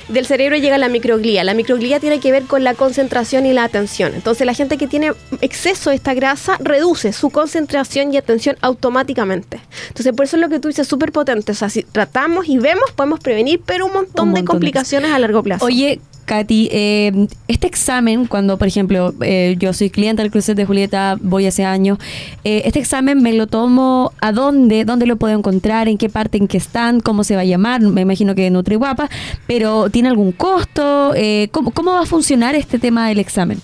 del 0.09 0.25
cerebro 0.25 0.55
y 0.55 0.61
llega 0.61 0.75
a 0.75 0.77
la 0.77 0.89
microglía. 0.89 1.43
La 1.43 1.53
microglía 1.53 1.99
tiene 1.99 2.19
que 2.19 2.31
ver 2.31 2.43
con 2.43 2.63
la 2.63 2.73
concentración 2.75 3.45
y 3.45 3.53
la 3.53 3.63
atención. 3.63 4.13
Entonces 4.13 4.45
la 4.45 4.53
gente 4.53 4.77
que 4.77 4.87
tiene 4.87 5.13
exceso 5.41 5.89
de 5.89 5.95
esta 5.95 6.13
grasa 6.13 6.57
reduce 6.59 7.11
su 7.13 7.29
concentración 7.31 8.13
y 8.13 8.17
atención 8.17 8.55
automáticamente. 8.61 9.59
Entonces 9.87 10.13
por 10.13 10.25
eso 10.25 10.35
es 10.37 10.41
lo 10.41 10.49
que 10.49 10.59
tú 10.59 10.67
dices 10.67 10.87
súper 10.87 11.11
potente. 11.11 11.51
O 11.51 11.55
sea, 11.55 11.69
si 11.69 11.83
tratamos 11.83 12.47
y 12.47 12.57
vemos, 12.59 12.91
podemos 12.95 13.19
prevenir, 13.19 13.61
pero 13.65 13.87
un 13.87 13.93
montón, 13.93 14.29
Un 14.29 14.33
de 14.35 14.41
montón 14.41 14.45
de 14.45 14.45
complicaciones 14.45 15.11
a 15.11 15.19
largo 15.19 15.41
plazo. 15.43 15.65
Oye, 15.65 15.99
Katy, 16.25 16.69
eh, 16.71 17.27
este 17.47 17.67
examen, 17.67 18.25
cuando 18.25 18.57
por 18.57 18.67
ejemplo 18.67 19.13
eh, 19.21 19.55
yo 19.59 19.73
soy 19.73 19.89
cliente 19.89 20.21
del 20.21 20.31
cruce 20.31 20.55
de 20.55 20.65
Julieta, 20.65 21.17
voy 21.21 21.45
hace 21.45 21.63
años, 21.63 21.99
eh, 22.43 22.63
este 22.65 22.79
examen 22.79 23.21
me 23.21 23.33
lo 23.33 23.47
tomo 23.47 24.11
a 24.21 24.31
dónde, 24.31 24.85
dónde 24.85 25.05
lo 25.05 25.17
puedo 25.17 25.37
encontrar, 25.37 25.87
en 25.87 25.97
qué 25.97 26.09
parte, 26.09 26.37
en 26.37 26.47
qué 26.47 26.57
están, 26.57 26.99
cómo 26.99 27.23
se 27.23 27.35
va 27.35 27.41
a 27.41 27.45
llamar, 27.45 27.81
me 27.81 28.01
imagino 28.01 28.35
que 28.35 28.49
NutriGuapa, 28.49 29.09
pero 29.47 29.89
¿tiene 29.89 30.09
algún 30.09 30.31
costo? 30.31 31.13
Eh, 31.15 31.49
¿cómo, 31.51 31.71
¿Cómo 31.71 31.91
va 31.91 32.01
a 32.01 32.05
funcionar 32.05 32.55
este 32.55 32.79
tema 32.79 33.07
del 33.07 33.19
examen? 33.19 33.61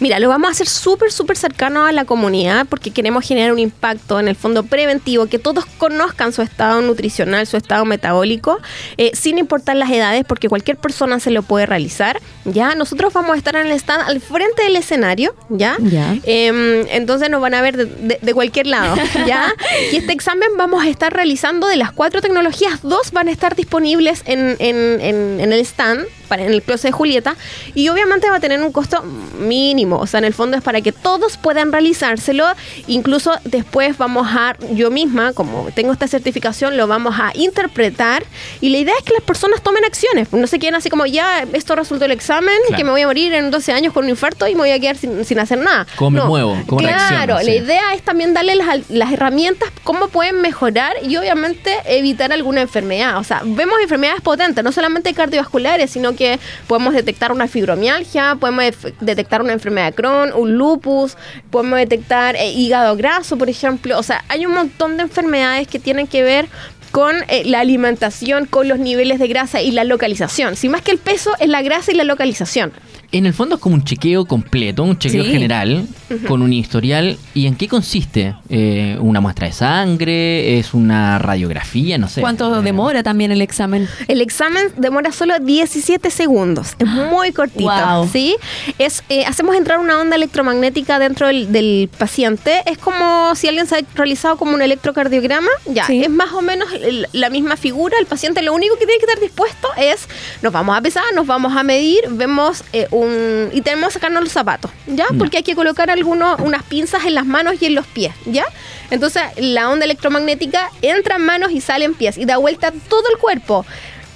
Mira, 0.00 0.18
lo 0.18 0.28
vamos 0.30 0.48
a 0.48 0.52
hacer 0.52 0.66
súper, 0.66 1.12
súper 1.12 1.36
cercano 1.36 1.84
a 1.84 1.92
la 1.92 2.04
comunidad 2.06 2.66
porque 2.68 2.90
queremos 2.90 3.24
generar 3.26 3.52
un 3.52 3.58
impacto 3.58 4.18
en 4.18 4.28
el 4.28 4.34
fondo 4.34 4.62
preventivo, 4.62 5.26
que 5.26 5.38
todos 5.38 5.66
conozcan 5.78 6.32
su 6.32 6.40
estado 6.42 6.80
nutricional, 6.80 7.46
su 7.46 7.56
estado 7.58 7.84
metabólico, 7.84 8.58
eh, 8.96 9.10
sin 9.14 9.36
importar 9.38 9.76
las 9.76 9.90
edades, 9.90 10.24
porque 10.26 10.48
cualquier 10.48 10.78
persona 10.78 11.20
se 11.20 11.30
lo 11.30 11.42
puede 11.42 11.66
realizar. 11.66 12.18
Ya, 12.46 12.74
nosotros 12.74 13.12
vamos 13.12 13.32
a 13.32 13.36
estar 13.36 13.54
en 13.56 13.66
el 13.66 13.72
stand 13.72 14.02
al 14.08 14.20
frente 14.22 14.62
del 14.64 14.76
escenario, 14.76 15.34
¿ya? 15.50 15.76
Ya. 15.80 16.16
Em, 16.24 16.86
entonces 16.90 17.28
nos 17.28 17.42
van 17.42 17.52
a 17.54 17.60
ver 17.60 17.76
de, 17.76 17.84
de- 17.84 18.18
de 18.22 18.34
cualquier 18.34 18.68
lado, 18.68 18.96
¿ya? 19.26 19.52
y 19.92 19.96
este 19.96 20.12
examen 20.14 20.48
vamos 20.56 20.82
a 20.82 20.88
estar 20.88 21.12
realizando 21.12 21.66
de 21.68 21.76
las 21.76 21.92
cuatro 21.92 22.22
tecnologías, 22.22 22.80
dos 22.82 23.12
van 23.12 23.28
a 23.28 23.32
estar 23.32 23.54
disponibles 23.54 24.22
en, 24.24 24.56
en- 24.60 25.00
en- 25.02 25.40
en 25.40 25.52
el 25.52 25.60
stand, 25.60 26.06
para, 26.30 26.44
en 26.44 26.52
el 26.52 26.62
closet 26.62 26.90
de 26.90 26.92
Julieta, 26.92 27.34
y 27.74 27.88
obviamente 27.88 28.30
va 28.30 28.36
a 28.36 28.40
tener 28.40 28.62
un 28.62 28.70
costo 28.72 29.02
mínimo, 29.38 29.98
o 29.98 30.06
sea, 30.06 30.18
en 30.18 30.24
el 30.24 30.32
fondo 30.34 30.56
es 30.56 30.62
para 30.62 30.80
que 30.80 30.92
todos 30.92 31.36
puedan 31.36 31.72
realizárselo, 31.72 32.46
incluso 32.86 33.32
después 33.44 33.98
vamos 33.98 34.28
a, 34.30 34.56
yo 34.72 34.90
misma, 34.92 35.32
como 35.32 35.68
tengo 35.74 35.92
esta 35.92 36.06
certificación, 36.06 36.76
lo 36.76 36.86
vamos 36.86 37.16
a 37.18 37.32
interpretar, 37.34 38.24
y 38.60 38.68
la 38.70 38.78
idea 38.78 38.94
es 38.98 39.04
que 39.04 39.12
las 39.12 39.22
personas 39.22 39.60
tomen 39.62 39.84
acciones, 39.84 40.32
no 40.32 40.46
se 40.46 40.58
queden 40.60 40.76
así 40.76 40.88
como, 40.88 41.04
ya, 41.06 41.44
esto 41.52 41.74
resultó 41.74 42.04
el 42.04 42.12
examen, 42.12 42.54
Claro. 42.68 42.76
que 42.76 42.84
me 42.84 42.90
voy 42.90 43.00
a 43.02 43.06
morir 43.06 43.34
en 43.34 43.50
12 43.50 43.72
años 43.72 43.92
con 43.92 44.04
un 44.04 44.10
infarto 44.10 44.46
y 44.46 44.52
me 44.54 44.60
voy 44.60 44.70
a 44.70 44.78
quedar 44.78 44.96
sin, 44.96 45.24
sin 45.24 45.38
hacer 45.40 45.58
nada. 45.58 45.86
Como 45.96 46.10
me 46.10 46.22
muevo, 46.24 46.56
cómo 46.66 46.80
Claro, 46.80 47.34
la 47.34 47.42
sí. 47.42 47.50
idea 47.52 47.94
es 47.94 48.02
también 48.02 48.32
darle 48.34 48.54
las, 48.54 48.88
las 48.88 49.12
herramientas, 49.12 49.70
cómo 49.82 50.08
pueden 50.08 50.40
mejorar 50.40 50.94
y 51.02 51.16
obviamente 51.16 51.76
evitar 51.86 52.32
alguna 52.32 52.60
enfermedad. 52.60 53.18
O 53.18 53.24
sea, 53.24 53.42
vemos 53.44 53.74
enfermedades 53.82 54.20
potentes, 54.20 54.62
no 54.62 54.70
solamente 54.72 55.12
cardiovasculares, 55.14 55.90
sino 55.90 56.14
que 56.20 56.38
podemos 56.66 56.92
detectar 56.92 57.32
una 57.32 57.48
fibromialgia, 57.48 58.36
podemos 58.38 58.74
detectar 59.00 59.40
una 59.40 59.54
enfermedad 59.54 59.86
de 59.86 59.94
Crohn, 59.94 60.34
un 60.34 60.58
lupus, 60.58 61.16
podemos 61.50 61.78
detectar 61.78 62.36
eh, 62.36 62.50
hígado 62.50 62.94
graso, 62.94 63.38
por 63.38 63.48
ejemplo. 63.48 63.98
O 63.98 64.02
sea, 64.02 64.22
hay 64.28 64.44
un 64.44 64.52
montón 64.52 64.98
de 64.98 65.04
enfermedades 65.04 65.66
que 65.66 65.78
tienen 65.78 66.06
que 66.06 66.22
ver 66.22 66.46
con 66.90 67.14
eh, 67.28 67.42
la 67.46 67.60
alimentación, 67.60 68.46
con 68.46 68.68
los 68.68 68.78
niveles 68.78 69.18
de 69.18 69.28
grasa 69.28 69.62
y 69.62 69.70
la 69.70 69.84
localización. 69.84 70.56
Si 70.56 70.68
más 70.68 70.82
que 70.82 70.90
el 70.90 70.98
peso, 70.98 71.30
es 71.40 71.48
la 71.48 71.62
grasa 71.62 71.92
y 71.92 71.94
la 71.94 72.04
localización. 72.04 72.72
En 73.12 73.26
el 73.26 73.34
fondo 73.34 73.56
es 73.56 73.60
como 73.60 73.74
un 73.74 73.82
chequeo 73.82 74.24
completo, 74.24 74.84
un 74.84 74.96
chequeo 74.96 75.24
Sí. 75.24 75.30
general, 75.32 75.84
con 76.28 76.42
un 76.42 76.52
historial. 76.52 77.18
¿Y 77.34 77.46
en 77.46 77.56
qué 77.56 77.66
consiste? 77.66 78.36
Eh, 78.48 78.96
¿Una 79.00 79.20
muestra 79.20 79.48
de 79.48 79.52
sangre? 79.52 80.58
¿Es 80.60 80.74
una 80.74 81.18
radiografía? 81.18 81.98
No 81.98 82.08
sé. 82.08 82.20
¿Cuánto 82.20 82.60
Eh, 82.60 82.62
demora 82.62 83.02
también 83.02 83.32
el 83.32 83.42
examen? 83.42 83.88
El 84.06 84.20
examen 84.20 84.62
demora 84.76 85.10
solo 85.10 85.34
17 85.40 86.08
segundos. 86.10 86.76
Es 86.78 86.86
muy 86.86 87.32
cortito. 87.32 87.64
Wow. 87.70 88.08
¿sí? 88.12 88.36
Es, 88.78 89.02
eh, 89.08 89.24
hacemos 89.26 89.56
entrar 89.56 89.80
una 89.80 89.98
onda 90.00 90.14
electromagnética 90.14 91.00
dentro 91.00 91.26
del, 91.26 91.50
del 91.50 91.90
paciente. 91.98 92.62
Es 92.66 92.78
como 92.78 93.34
si 93.34 93.48
alguien 93.48 93.66
se 93.66 93.74
ha 93.74 93.80
realizado 93.96 94.36
como 94.36 94.52
un 94.54 94.62
electrocardiograma. 94.62 95.48
Ya, 95.66 95.84
Sí. 95.84 96.00
es 96.04 96.10
más 96.10 96.32
o 96.32 96.42
menos 96.42 96.68
la 97.12 97.30
misma 97.30 97.56
figura. 97.56 97.98
El 97.98 98.06
paciente 98.06 98.42
lo 98.42 98.52
único 98.52 98.74
que 98.76 98.86
tiene 98.86 98.98
que 98.98 99.06
estar 99.06 99.20
dispuesto 99.20 99.68
es, 99.76 100.08
nos 100.42 100.52
vamos 100.52 100.76
a 100.76 100.80
pesar, 100.80 101.04
nos 101.14 101.26
vamos 101.26 101.56
a 101.56 101.62
medir, 101.62 102.02
vemos 102.10 102.64
eh, 102.72 102.86
un... 102.90 103.50
y 103.52 103.60
tenemos 103.62 103.88
que 103.88 103.94
sacarnos 103.94 104.22
los 104.22 104.32
zapatos, 104.32 104.70
¿ya? 104.86 105.06
Porque 105.18 105.38
hay 105.38 105.42
que 105.42 105.54
colocar 105.54 105.90
algunos, 105.90 106.40
unas 106.40 106.62
pinzas 106.64 107.04
en 107.04 107.14
las 107.14 107.26
manos 107.26 107.54
y 107.60 107.66
en 107.66 107.74
los 107.74 107.86
pies, 107.86 108.14
¿ya? 108.26 108.46
Entonces 108.90 109.22
la 109.36 109.70
onda 109.70 109.84
electromagnética 109.84 110.70
entra 110.82 111.16
en 111.16 111.24
manos 111.24 111.52
y 111.52 111.60
sale 111.60 111.84
en 111.84 111.94
pies 111.94 112.18
y 112.18 112.24
da 112.24 112.38
vuelta 112.38 112.72
todo 112.88 113.04
el 113.12 113.18
cuerpo. 113.18 113.64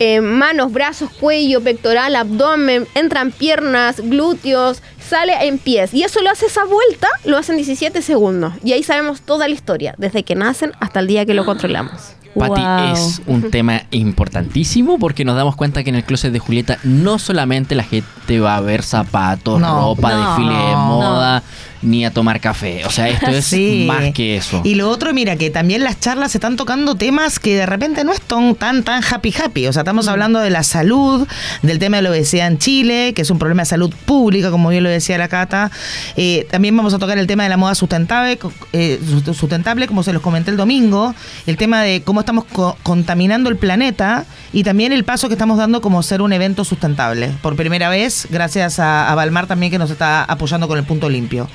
Eh, 0.00 0.20
manos, 0.20 0.72
brazos, 0.72 1.10
cuello, 1.10 1.62
pectoral, 1.62 2.16
abdomen, 2.16 2.88
entran 2.96 3.30
piernas, 3.30 4.00
glúteos, 4.00 4.82
sale 4.98 5.32
en 5.46 5.58
pies. 5.58 5.94
Y 5.94 6.02
eso 6.02 6.20
lo 6.20 6.30
hace 6.30 6.46
esa 6.46 6.64
vuelta, 6.64 7.08
lo 7.24 7.38
hacen 7.38 7.56
17 7.56 8.02
segundos. 8.02 8.54
Y 8.64 8.72
ahí 8.72 8.82
sabemos 8.82 9.20
toda 9.20 9.46
la 9.46 9.54
historia, 9.54 9.94
desde 9.96 10.24
que 10.24 10.34
nacen 10.34 10.72
hasta 10.80 10.98
el 10.98 11.06
día 11.06 11.24
que 11.24 11.34
lo 11.34 11.44
controlamos. 11.44 12.16
Pati, 12.34 12.60
Wow. 12.60 12.92
es 12.94 13.22
un 13.26 13.50
tema 13.50 13.82
importantísimo 13.90 14.98
porque 14.98 15.24
nos 15.24 15.36
damos 15.36 15.56
cuenta 15.56 15.84
que 15.84 15.90
en 15.90 15.96
el 15.96 16.04
closet 16.04 16.32
de 16.32 16.38
Julieta 16.38 16.78
no 16.82 17.18
solamente 17.18 17.74
la 17.74 17.84
gente 17.84 18.40
va 18.40 18.56
a 18.56 18.60
ver 18.60 18.82
zapatos, 18.82 19.60
No, 19.60 19.80
ropa, 19.94 20.12
no, 20.12 20.26
desfile 20.28 20.54
de 20.56 20.72
no. 20.72 21.42
Ni 21.84 22.04
a 22.04 22.10
tomar 22.12 22.40
café. 22.40 22.84
O 22.86 22.90
sea, 22.90 23.08
esto 23.08 23.26
es 23.30 23.44
Sí. 23.54 23.84
más 23.86 24.12
que 24.12 24.36
eso. 24.36 24.60
Y 24.64 24.74
lo 24.74 24.88
otro, 24.90 25.12
mira, 25.14 25.36
que 25.36 25.50
también 25.50 25.84
las 25.84 26.00
charlas 26.00 26.32
se 26.32 26.38
están 26.38 26.56
tocando 26.56 26.94
temas 26.96 27.38
que 27.38 27.56
de 27.56 27.66
repente 27.66 28.02
no 28.04 28.12
están 28.12 28.54
tan, 28.56 28.82
tan 28.82 29.02
happy 29.04 29.32
happy. 29.42 29.66
O 29.66 29.72
sea, 29.72 29.82
Mm. 29.82 29.84
estamos 29.84 30.08
hablando 30.08 30.40
de 30.40 30.50
la 30.50 30.62
salud, 30.62 31.28
del 31.62 31.78
tema 31.78 31.98
de 31.98 32.02
la 32.04 32.10
obesidad 32.10 32.46
en 32.48 32.58
Chile, 32.58 33.12
que 33.14 33.22
es 33.22 33.30
un 33.30 33.38
problema 33.38 33.62
de 33.62 33.66
salud 33.66 33.94
pública, 34.06 34.50
como 34.50 34.70
bien 34.70 34.82
lo 34.82 34.88
decía 34.90 35.18
la 35.18 35.28
Cata. 35.28 35.70
Eh, 36.16 36.46
también 36.50 36.76
vamos 36.76 36.94
a 36.94 36.98
tocar 36.98 37.18
el 37.18 37.26
tema 37.26 37.42
de 37.44 37.48
la 37.50 37.56
moda 37.56 37.74
sustentable, 37.74 38.38
eh, 38.72 38.98
sust- 39.04 39.34
sustentable, 39.34 39.86
como 39.86 40.02
se 40.02 40.12
los 40.12 40.22
comenté 40.22 40.50
el 40.50 40.56
domingo, 40.56 41.14
el 41.46 41.56
tema 41.56 41.82
de 41.82 42.02
cómo 42.02 42.20
estamos 42.20 42.44
co- 42.46 42.76
contaminando 42.82 43.50
el 43.50 43.56
planeta 43.56 44.24
y 44.52 44.62
también 44.64 44.92
el 44.92 45.04
paso 45.04 45.28
que 45.28 45.34
estamos 45.34 45.58
dando 45.58 45.80
como 45.80 46.02
ser 46.02 46.22
un 46.22 46.32
evento 46.32 46.64
sustentable. 46.64 47.30
Por 47.42 47.56
primera 47.56 47.88
vez, 47.88 48.26
gracias 48.30 48.78
a, 48.78 49.10
a 49.10 49.14
Balmar 49.14 49.46
también 49.46 49.70
que 49.70 49.78
nos 49.78 49.90
está 49.90 50.24
apoyando 50.24 50.66
con 50.68 50.78
el 50.78 50.84
punto 50.84 51.08
limpio. 51.08 51.48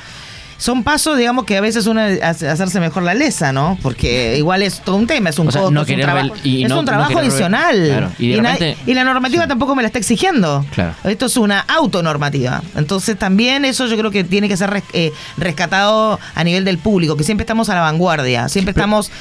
Son 0.60 0.84
pasos, 0.84 1.18
digamos, 1.18 1.46
que 1.46 1.58
a 1.58 1.62
veces 1.62 1.88
uno 1.88 2.02
hace- 2.22 2.48
hacerse 2.48 2.80
mejor 2.80 3.02
la 3.02 3.16
lesa, 3.16 3.52
¿no? 3.52 3.80
Porque 3.82 4.36
igual 4.38 4.62
es 4.62 4.82
todo 4.82 4.98
un 4.98 5.08
tema, 5.08 5.30
es 5.32 5.40
un 5.40 5.48
O 5.48 5.52
sea, 5.52 5.62
costo, 5.62 5.72
no 5.74 5.82
es 5.82 5.88
un, 5.88 6.32
y 6.44 6.64
es 6.64 6.70
no- 6.70 6.84
trabajo 6.86 7.18
adicional. 7.18 7.86
claro, 7.88 8.12
y 8.20 8.40
na- 8.42 8.52
repente- 8.54 8.78
y 8.86 8.94
la 8.94 9.04
normativa 9.06 9.48
tampoco 9.48 9.74
me 9.74 9.82
la 9.82 9.88
está 9.88 9.98
exigiendo. 10.00 10.64
Claro. 10.76 10.94
Esto 11.06 11.26
es 11.28 11.38
una 11.38 11.62
autonormativa. 11.62 12.62
Entonces 12.76 13.18
también 13.18 13.66
eso 13.66 13.88
yo 13.88 13.98
creo 13.98 14.12
que 14.12 14.24
tiene 14.24 14.48
que 14.48 14.58
ser 14.58 14.70
res- 14.70 14.84
eh, 14.94 15.12
rescatado 15.38 16.20
a 16.36 16.44
nivel 16.44 16.66
del 16.66 16.78
público, 16.78 17.16
que 17.18 17.24
siempre 17.24 17.44
estamos 17.44 17.70
a 17.70 17.76
la 17.76 17.82
vanguardia, 17.82 18.50
siempre 18.50 18.72
estamos... 18.72 19.12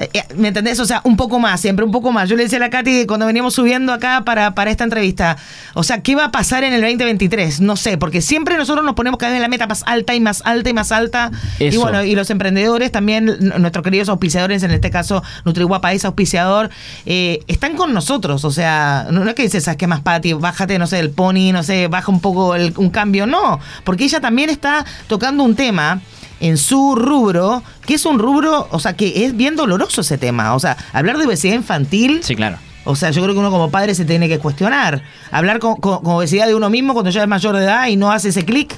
eh, 0.00 0.08
eh, 0.14 0.24
¿Me 0.36 0.48
entendés? 0.48 0.80
O 0.80 0.86
sea, 0.86 1.00
un 1.04 1.16
poco 1.16 1.38
más, 1.38 1.60
siempre 1.60 1.84
un 1.84 1.92
poco 1.92 2.10
más. 2.10 2.28
Yo 2.28 2.34
le 2.36 2.42
decía 2.44 2.56
a 2.58 2.60
la 2.60 2.70
Katy 2.70 3.06
cuando 3.06 3.26
veníamos 3.26 3.54
subiendo 3.54 3.92
acá 3.92 4.22
para, 4.24 4.54
para 4.54 4.70
esta 4.70 4.84
entrevista, 4.84 5.36
o 5.74 5.82
sea, 5.82 6.02
¿qué 6.02 6.14
va 6.16 6.24
a 6.24 6.30
pasar 6.32 6.64
en 6.64 6.72
el 6.72 6.80
2023? 6.80 7.60
No 7.60 7.76
sé, 7.76 7.98
porque 7.98 8.20
siempre 8.22 8.56
nosotros 8.56 8.84
nos 8.84 8.94
ponemos 8.94 9.18
cada 9.18 9.32
vez 9.32 9.40
la 9.42 9.48
meta 9.48 9.66
más 9.66 9.82
alta 9.86 10.14
y 10.14 10.20
más 10.20 10.42
alta 10.44 10.70
y 10.70 10.72
más 10.72 10.90
alta. 10.90 11.30
Y 11.58 11.76
bueno, 11.76 12.02
y 12.02 12.14
los 12.14 12.30
emprendedores 12.30 12.90
también, 12.90 13.26
nuestros 13.58 13.84
queridos 13.84 14.08
auspiciadores, 14.08 14.62
en 14.62 14.70
este 14.70 14.90
caso 14.90 15.22
NutriGuapa 15.44 15.92
es 15.92 16.04
auspiciador, 16.04 16.70
eh, 17.06 17.40
están 17.46 17.76
con 17.76 17.92
nosotros. 17.92 18.44
O 18.44 18.50
sea, 18.50 19.06
no, 19.10 19.22
no 19.22 19.28
es 19.30 19.34
que 19.36 19.42
dices, 19.42 19.64
¿sabes 19.64 19.76
qué 19.76 19.86
más, 19.86 20.00
Pati? 20.00 20.32
Bájate, 20.32 20.78
no 20.78 20.86
sé, 20.86 20.98
el 20.98 21.10
pony, 21.10 21.52
no 21.52 21.62
sé, 21.62 21.88
baja 21.88 22.10
un 22.10 22.20
poco 22.20 22.54
el- 22.54 22.72
un 22.76 22.90
cambio. 22.90 23.26
No, 23.26 23.60
porque 23.84 24.04
ella 24.04 24.20
también 24.20 24.48
está 24.50 24.84
tocando 25.08 25.44
un 25.44 25.54
tema 25.54 26.00
en 26.40 26.56
su 26.56 26.94
rubro, 26.96 27.62
que 27.86 27.94
es 27.94 28.04
un 28.06 28.18
rubro, 28.18 28.66
o 28.70 28.78
sea, 28.80 28.94
que 28.94 29.24
es 29.26 29.36
bien 29.36 29.56
doloroso 29.56 30.00
ese 30.00 30.18
tema. 30.18 30.54
O 30.54 30.58
sea, 30.60 30.76
hablar 30.92 31.18
de 31.18 31.26
obesidad 31.26 31.54
infantil. 31.54 32.20
Sí, 32.22 32.34
claro. 32.34 32.56
O 32.84 32.96
sea, 32.96 33.10
yo 33.10 33.22
creo 33.22 33.34
que 33.34 33.40
uno 33.40 33.50
como 33.50 33.70
padre 33.70 33.94
se 33.94 34.04
tiene 34.06 34.26
que 34.28 34.38
cuestionar. 34.38 35.02
Hablar 35.30 35.58
con, 35.58 35.76
con- 35.76 36.02
con 36.02 36.14
obesidad 36.14 36.46
de 36.46 36.54
uno 36.54 36.70
mismo 36.70 36.94
cuando 36.94 37.10
ya 37.10 37.22
es 37.22 37.28
mayor 37.28 37.54
de 37.56 37.64
edad 37.64 37.86
y 37.88 37.96
no 37.96 38.10
hace 38.10 38.30
ese 38.30 38.44
clic. 38.44 38.74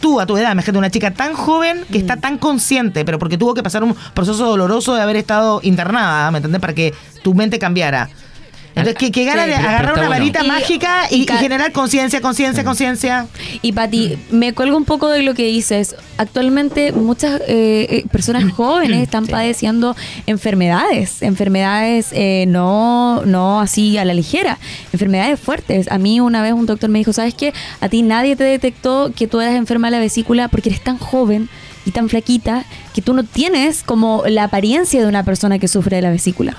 Tú, 0.00 0.20
a 0.20 0.26
tu 0.26 0.36
edad, 0.36 0.52
imagínate 0.52 0.76
una 0.76 0.90
chica 0.90 1.12
tan 1.12 1.34
joven 1.34 1.84
que 1.90 1.96
está 1.98 2.16
tan 2.16 2.36
consciente, 2.36 3.04
pero 3.04 3.18
porque 3.18 3.38
tuvo 3.38 3.54
que 3.54 3.62
pasar 3.62 3.84
un 3.84 3.94
proceso 4.12 4.44
doloroso 4.44 4.94
de 4.94 5.00
haber 5.00 5.16
estado 5.16 5.60
internada, 5.62 6.30
¿me 6.30 6.38
entendés? 6.38 6.60
Para 6.60 6.74
que 6.74 6.92
tu 7.22 7.32
mente 7.32 7.58
cambiara. 7.58 8.10
Entonces, 8.76 8.94
que, 8.96 9.12
que 9.12 9.24
gana 9.24 9.44
Sí. 9.44 9.50
de 9.50 9.54
agarrar 9.56 9.92
una 9.92 10.06
bueno. 10.08 10.10
varita 10.10 10.44
Y- 10.44 10.48
mágica 10.48 11.06
y, 11.10 11.14
y 11.16 11.22
y 11.22 11.26
ca- 11.26 11.36
generar 11.38 11.70
conciencia, 11.72 12.20
conciencia, 12.20 12.64
conciencia. 12.64 13.26
Y 13.62 13.72
Pati, 13.72 14.18
me 14.30 14.52
cuelgo 14.52 14.76
un 14.76 14.84
poco 14.84 15.08
de 15.10 15.22
lo 15.22 15.34
que 15.34 15.44
dices. 15.46 15.94
Actualmente 16.18 16.92
muchas 16.92 17.40
eh, 17.46 17.86
eh, 17.88 18.04
personas 18.10 18.50
jóvenes 18.56 19.00
están 19.02 19.26
padeciendo 19.26 19.94
enfermedades, 20.26 21.22
enfermedades 21.22 22.08
eh, 22.12 22.44
no, 22.48 23.22
no 23.24 23.60
así 23.60 23.96
a 23.98 24.04
la 24.04 24.12
ligera, 24.14 24.58
enfermedades 24.92 25.38
fuertes. 25.40 25.90
A 25.90 25.98
mí 25.98 26.20
una 26.20 26.42
vez 26.42 26.52
un 26.52 26.66
doctor 26.66 26.90
me 26.90 26.98
dijo, 26.98 27.12
¿sabes 27.12 27.34
qué? 27.34 27.52
A 27.80 27.88
ti 27.88 28.02
nadie 28.02 28.34
te 28.36 28.44
detectó 28.44 29.12
que 29.14 29.26
tú 29.28 29.40
eras 29.40 29.54
enferma 29.54 29.86
de 29.88 29.92
la 29.92 30.00
vesícula 30.00 30.48
porque 30.48 30.68
eres 30.70 30.82
tan 30.82 30.98
joven 30.98 31.48
y 31.86 31.90
tan 31.92 32.08
flaquita 32.08 32.64
que 32.94 33.02
tú 33.02 33.12
no 33.14 33.24
tienes 33.24 33.82
como 33.82 34.22
la 34.26 34.44
apariencia 34.44 35.00
de 35.00 35.06
una 35.06 35.22
persona 35.22 35.58
que 35.58 35.68
sufre 35.68 35.96
de 35.96 36.02
la 36.02 36.10
vesícula. 36.10 36.56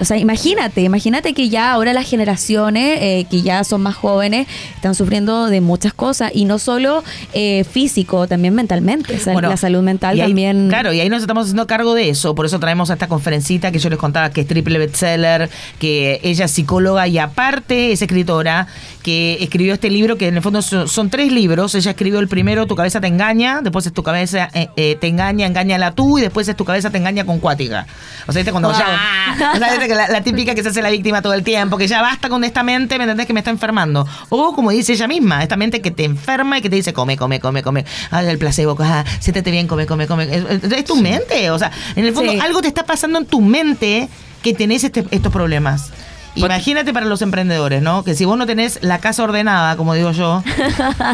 O 0.00 0.04
sea, 0.04 0.16
imagínate, 0.16 0.80
imagínate 0.82 1.34
que 1.34 1.48
ya 1.48 1.72
ahora 1.72 1.92
las 1.92 2.08
generaciones 2.08 2.98
eh, 3.02 3.26
que 3.30 3.42
ya 3.42 3.62
son 3.64 3.82
más 3.82 3.94
jóvenes 3.94 4.46
están 4.74 4.94
sufriendo 4.94 5.46
de 5.46 5.60
muchas 5.60 5.92
cosas 5.92 6.32
y 6.34 6.46
no 6.46 6.58
solo 6.58 7.04
eh, 7.34 7.64
físico, 7.64 8.26
también 8.26 8.54
mentalmente. 8.54 9.14
O 9.14 9.18
sea, 9.18 9.34
Bueno, 9.34 9.48
la 9.50 9.56
salud 9.56 9.82
mental 9.82 10.16
y 10.16 10.20
ahí- 10.22 10.28
también. 10.28 10.68
Claro, 10.68 10.92
y 10.92 11.00
ahí 11.00 11.08
nos 11.08 11.20
estamos 11.20 11.44
haciendo 11.44 11.66
cargo 11.66 11.94
de 11.94 12.08
eso. 12.08 12.34
Por 12.34 12.46
eso 12.46 12.58
traemos 12.58 12.90
a 12.90 12.94
esta 12.94 13.08
conferencita 13.08 13.70
que 13.72 13.78
yo 13.78 13.90
les 13.90 13.98
contaba 13.98 14.30
que 14.30 14.40
es 14.40 14.46
triple 14.46 14.78
bestseller, 14.78 15.50
que 15.78 16.20
ella 16.22 16.46
es 16.46 16.50
psicóloga 16.50 17.06
y 17.06 17.18
aparte 17.18 17.92
es 17.92 18.00
escritora, 18.02 18.66
que 19.02 19.38
escribió 19.40 19.74
este 19.74 19.90
libro 19.90 20.16
que 20.16 20.28
en 20.28 20.36
el 20.36 20.42
fondo 20.42 20.62
son, 20.62 20.86
son 20.88 21.10
tres 21.10 21.32
libros. 21.32 21.74
Ella 21.74 21.90
escribió 21.92 22.18
el 22.20 22.28
primero, 22.28 22.66
Tu 22.66 22.76
cabeza 22.76 23.00
te 23.00 23.06
engaña, 23.06 23.60
después 23.62 23.86
es 23.86 23.92
Tu 23.92 24.02
cabeza 24.02 24.48
eh, 24.54 24.68
eh, 24.76 24.96
te 25.00 25.08
engaña, 25.08 25.46
engáñala 25.46 25.92
tú, 25.92 26.18
y 26.18 26.22
después 26.22 26.46
es 26.48 26.56
Tu 26.56 26.64
cabeza 26.64 26.90
te 26.90 26.98
engaña 26.98 27.24
con 27.24 27.38
cuática. 27.40 27.86
O 28.26 28.32
sea, 28.32 28.40
¿viste? 28.40 28.50
cuando 28.50 28.68
Wow. 28.70 28.78
ya. 28.78 29.52
O 29.54 29.58
sea, 29.58 29.86
la, 29.88 30.08
la 30.08 30.20
típica 30.22 30.54
que 30.54 30.62
se 30.62 30.68
hace 30.68 30.82
la 30.82 30.90
víctima 30.90 31.22
todo 31.22 31.34
el 31.34 31.42
tiempo, 31.42 31.76
que 31.78 31.86
ya 31.88 32.02
basta 32.02 32.28
con 32.28 32.44
esta 32.44 32.62
mente, 32.62 32.98
¿me 32.98 33.04
entendés? 33.04 33.26
Que 33.26 33.32
me 33.32 33.40
está 33.40 33.50
enfermando. 33.50 34.06
O 34.28 34.52
como 34.54 34.70
dice 34.70 34.92
ella 34.92 35.08
misma, 35.08 35.42
esta 35.42 35.56
mente 35.56 35.80
que 35.80 35.90
te 35.90 36.04
enferma 36.04 36.58
y 36.58 36.62
que 36.62 36.68
te 36.70 36.76
dice, 36.76 36.92
come, 36.92 37.16
come, 37.16 37.40
come, 37.40 37.62
come. 37.62 37.84
Ah, 38.10 38.22
el 38.22 38.38
placebo, 38.38 38.76
ah, 38.80 39.04
siéntete 39.20 39.50
bien, 39.50 39.66
come, 39.66 39.86
come, 39.86 40.06
come. 40.06 40.28
Es, 40.30 40.84
tu 40.84 40.96
mente. 40.96 41.50
O 41.50 41.58
sea, 41.58 41.70
en 41.96 42.04
el 42.04 42.12
fondo 42.12 42.32
Sí. 42.32 42.38
algo 42.40 42.60
te 42.62 42.68
está 42.68 42.84
pasando 42.84 43.18
en 43.18 43.26
tu 43.26 43.40
mente 43.40 44.08
que 44.42 44.54
tenés 44.54 44.84
este- 44.84 45.04
estos 45.10 45.32
problemas. 45.32 45.90
Imagínate 46.36 46.92
para 46.92 47.06
los 47.06 47.22
emprendedores, 47.22 47.82
¿no? 47.82 48.04
Que 48.04 48.14
si 48.14 48.24
vos 48.24 48.38
no 48.38 48.46
tenés 48.46 48.78
la 48.82 48.98
casa 48.98 49.22
ordenada, 49.24 49.76
como 49.76 49.94
digo 49.94 50.12
yo, 50.12 50.42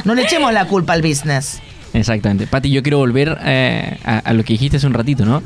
no 0.04 0.14
le 0.14 0.22
echemos 0.22 0.52
la 0.52 0.66
culpa 0.66 0.92
al 0.92 1.02
business. 1.02 1.60
Exactamente. 1.92 2.46
Pati, 2.46 2.70
yo 2.70 2.82
quiero 2.82 2.98
volver 2.98 3.38
eh, 3.42 3.98
a, 4.04 4.18
a 4.18 4.32
lo 4.34 4.44
que 4.44 4.52
dijiste 4.52 4.76
hace 4.76 4.86
un 4.86 4.94
ratito, 4.94 5.24
¿no? 5.24 5.42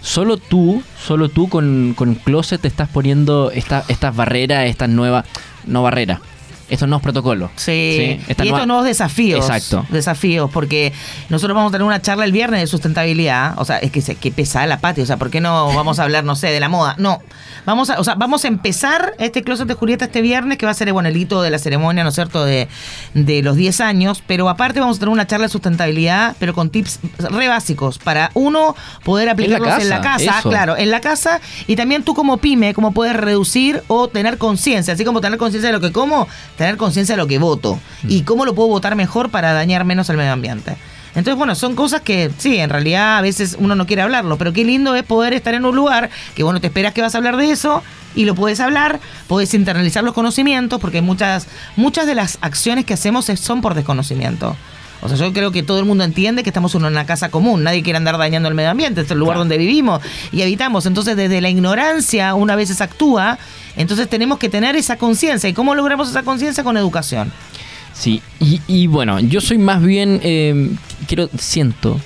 Solo 0.00 0.36
tú, 0.36 0.82
solo 1.04 1.28
tú 1.28 1.48
con, 1.48 1.94
con 1.96 2.14
Closet 2.16 2.60
te 2.60 2.68
estás 2.68 2.88
poniendo 2.88 3.50
esta- 3.52 3.84
estas 3.88 4.14
barreras, 4.14 4.66
estas 4.66 4.88
nuevas, 4.88 5.24
no 5.66 5.82
barreras, 5.82 6.20
estos 6.72 6.88
nuevos 6.88 7.02
protocolos. 7.02 7.50
Sí, 7.56 8.20
Esta 8.28 8.44
y 8.44 8.48
nueva- 8.48 8.58
estos 8.58 8.66
nuevos 8.66 8.84
desafíos. 8.86 9.40
Exacto. 9.48 9.86
Desafíos, 9.90 10.50
porque 10.50 10.92
nosotros 11.28 11.54
vamos 11.54 11.70
a 11.70 11.72
tener 11.72 11.86
una 11.86 12.00
charla 12.02 12.24
el 12.24 12.32
viernes 12.32 12.60
de 12.60 12.66
sustentabilidad. 12.66 13.54
O 13.58 13.64
sea, 13.64 13.78
es 13.78 13.90
que 13.90 14.02
que 14.16 14.30
pesada 14.32 14.66
la 14.66 14.80
patio. 14.80 15.04
O 15.04 15.06
sea, 15.06 15.16
¿por 15.16 15.30
qué 15.30 15.40
no 15.40 15.66
vamos 15.74 15.98
a 15.98 16.02
hablar, 16.04 16.24
no 16.24 16.34
sé, 16.36 16.48
de 16.48 16.60
la 16.60 16.68
moda? 16.68 16.94
No. 16.98 17.22
Vamos 17.64 17.90
a, 17.90 18.00
o 18.00 18.04
sea, 18.04 18.14
vamos 18.16 18.44
a 18.44 18.48
empezar 18.48 19.14
este 19.18 19.42
closet 19.42 19.68
de 19.68 19.74
Julieta 19.74 20.06
este 20.06 20.20
viernes, 20.22 20.58
que 20.58 20.66
va 20.66 20.72
a 20.72 20.74
ser 20.74 20.92
bueno, 20.92 21.08
el 21.08 21.16
hito 21.16 21.42
de 21.42 21.50
la 21.50 21.58
ceremonia, 21.58 22.02
¿no 22.02 22.08
es 22.08 22.14
cierto?, 22.16 22.44
de, 22.44 22.68
de 23.14 23.42
los 23.42 23.56
10 23.56 23.80
años. 23.80 24.22
Pero 24.26 24.48
aparte 24.48 24.80
vamos 24.80 24.96
a 24.96 25.00
tener 25.00 25.12
una 25.12 25.26
charla 25.26 25.46
de 25.46 25.52
sustentabilidad, 25.52 26.34
pero 26.40 26.54
con 26.54 26.70
tips 26.70 26.98
re 27.18 27.48
básicos 27.48 27.98
para 27.98 28.30
uno 28.34 28.74
poder 29.04 29.28
aplicarlos 29.28 29.78
en 29.82 29.88
la 29.88 30.00
casa, 30.00 30.24
casa, 30.26 30.38
eso. 30.40 30.48
claro, 30.50 30.76
en 30.76 30.90
la 30.90 31.00
casa 31.00 31.40
y 31.66 31.76
también 31.76 32.02
tú 32.02 32.14
como 32.14 32.38
pyme, 32.38 32.74
cómo 32.74 32.92
puedes 32.92 33.14
reducir 33.14 33.82
o 33.88 34.08
tener 34.08 34.38
conciencia, 34.38 34.94
así 34.94 35.04
como 35.04 35.20
tener 35.20 35.38
conciencia 35.38 35.68
de 35.70 35.72
lo 35.72 35.80
que 35.80 35.92
como, 35.92 36.26
tener 36.62 36.76
conciencia 36.76 37.16
de 37.16 37.22
lo 37.22 37.26
que 37.26 37.38
voto 37.38 37.78
y 38.08 38.22
cómo 38.22 38.44
lo 38.44 38.54
puedo 38.54 38.68
votar 38.68 38.94
mejor 38.94 39.30
para 39.30 39.52
dañar 39.52 39.84
menos 39.84 40.08
al 40.10 40.16
medio 40.16 40.32
ambiente. 40.32 40.76
Entonces, 41.14 41.36
bueno, 41.36 41.54
son 41.54 41.74
cosas 41.74 42.00
que 42.00 42.30
sí, 42.38 42.56
en 42.56 42.70
realidad 42.70 43.18
a 43.18 43.20
veces 43.20 43.56
uno 43.58 43.74
no 43.74 43.86
quiere 43.86 44.02
hablarlo, 44.02 44.38
pero 44.38 44.52
qué 44.52 44.64
lindo 44.64 44.94
es 44.94 45.02
poder 45.02 45.34
estar 45.34 45.52
en 45.54 45.64
un 45.66 45.76
lugar 45.76 46.08
que, 46.34 46.42
bueno, 46.42 46.60
te 46.60 46.68
esperas 46.68 46.94
que 46.94 47.02
vas 47.02 47.14
a 47.14 47.18
hablar 47.18 47.36
de 47.36 47.50
eso 47.50 47.82
y 48.14 48.24
lo 48.24 48.34
puedes 48.34 48.60
hablar, 48.60 49.00
puedes 49.26 49.52
internalizar 49.54 50.04
los 50.04 50.14
conocimientos, 50.14 50.80
porque 50.80 51.02
muchas, 51.02 51.48
muchas 51.76 52.06
de 52.06 52.14
las 52.14 52.38
acciones 52.40 52.84
que 52.84 52.94
hacemos 52.94 53.26
son 53.26 53.60
por 53.60 53.74
desconocimiento. 53.74 54.56
O 55.02 55.08
sea, 55.08 55.16
yo 55.18 55.32
creo 55.32 55.50
que 55.50 55.62
todo 55.62 55.78
el 55.80 55.84
mundo 55.84 56.04
entiende 56.04 56.42
que 56.42 56.50
estamos 56.50 56.74
en 56.76 56.84
una 56.84 57.04
casa 57.06 57.28
común, 57.30 57.62
nadie 57.64 57.82
quiere 57.82 57.96
andar 57.96 58.16
dañando 58.18 58.48
el 58.48 58.54
medio 58.54 58.70
ambiente, 58.70 59.00
es 59.00 59.10
el 59.10 59.18
lugar 59.18 59.34
Claro. 59.34 59.40
donde 59.40 59.58
vivimos 59.58 60.00
y 60.30 60.42
habitamos. 60.42 60.86
Entonces, 60.86 61.16
desde 61.16 61.40
la 61.40 61.50
ignorancia 61.50 62.34
una 62.34 62.54
vez 62.56 62.68
se 62.68 62.82
actúa, 62.84 63.38
entonces 63.76 64.08
tenemos 64.08 64.38
que 64.38 64.48
tener 64.48 64.76
esa 64.76 64.96
conciencia. 64.96 65.48
¿Y 65.50 65.52
cómo 65.54 65.74
logramos 65.74 66.08
esa 66.08 66.22
conciencia? 66.22 66.62
Con 66.64 66.76
educación. 66.76 67.32
Sí, 67.92 68.22
y, 68.40 68.60
y 68.68 68.86
bueno, 68.86 69.18
yo 69.20 69.40
soy 69.40 69.58
más 69.58 69.82
bien, 69.82 70.20
eh, 70.22 70.70
quiero, 71.06 71.28
siento, 71.38 72.00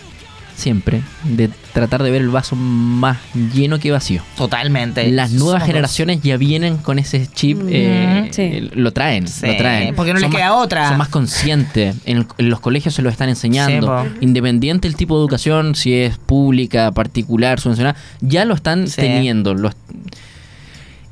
siempre, 0.56 1.02
de 1.24 1.50
tratar 1.76 2.02
de 2.02 2.10
ver 2.10 2.22
el 2.22 2.30
vaso 2.30 2.56
más 2.56 3.18
lleno 3.52 3.78
que 3.78 3.90
vacío. 3.90 4.22
Totalmente. 4.36 5.10
Las 5.12 5.30
nuevas 5.32 5.60
Somos 5.60 5.66
generaciones 5.66 6.22
ya 6.22 6.38
vienen 6.38 6.78
con 6.78 6.98
ese 6.98 7.26
chip, 7.26 7.60
eh, 7.68 8.28
sí. 8.32 8.70
lo 8.72 8.92
traen, 8.92 9.28
Sí, 9.28 9.46
lo 9.46 9.56
traen. 9.58 9.94
porque 9.94 10.14
no 10.14 10.18
les 10.20 10.30
más- 10.30 10.36
queda 10.36 10.54
otra. 10.54 10.88
Son 10.88 10.96
más 10.96 11.08
conscientes, 11.10 11.96
en, 12.06 12.16
el- 12.16 12.26
en 12.38 12.48
los 12.48 12.60
colegios 12.60 12.94
se 12.94 13.02
lo 13.02 13.10
están 13.10 13.28
enseñando. 13.28 14.04
Sí. 14.04 14.10
Independiente 14.22 14.88
el 14.88 14.96
tipo 14.96 15.16
de 15.18 15.20
educación, 15.20 15.74
si 15.74 15.92
es 15.92 16.16
pública, 16.16 16.92
particular, 16.92 17.60
subvencionada, 17.60 17.96
ya 18.22 18.46
lo 18.46 18.54
están 18.54 18.88
Sí. 18.88 18.96
teniendo. 19.02 19.54
lo 19.54 19.68
est- 19.68 19.78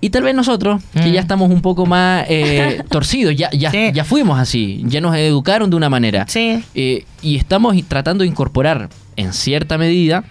y 0.01 0.11
tal 0.11 0.23
vez 0.23 0.35
nosotros, 0.35 0.83
que 0.93 1.09
Mm. 1.09 1.13
ya 1.13 1.21
estamos 1.21 1.51
un 1.51 1.63
poco 1.63 1.87
más 1.87 2.27
eh, 2.29 2.83
torcidos, 2.91 3.35
ya, 3.37 3.51
ya, 3.53 3.71
Sí. 3.71 3.91
ya 3.95 4.05
fuimos 4.05 4.39
así, 4.39 4.83
ya 4.87 5.01
nos 5.01 5.15
educaron 5.17 5.71
de 5.71 5.77
una 5.77 5.89
manera. 5.89 6.27
Sí. 6.29 6.63
Eh, 6.75 7.05
y 7.23 7.37
estamos 7.37 7.75
tratando 7.89 8.23
de 8.23 8.29
incorporar 8.29 8.89
en 9.17 9.33
cierta 9.33 9.79
medida 9.79 10.25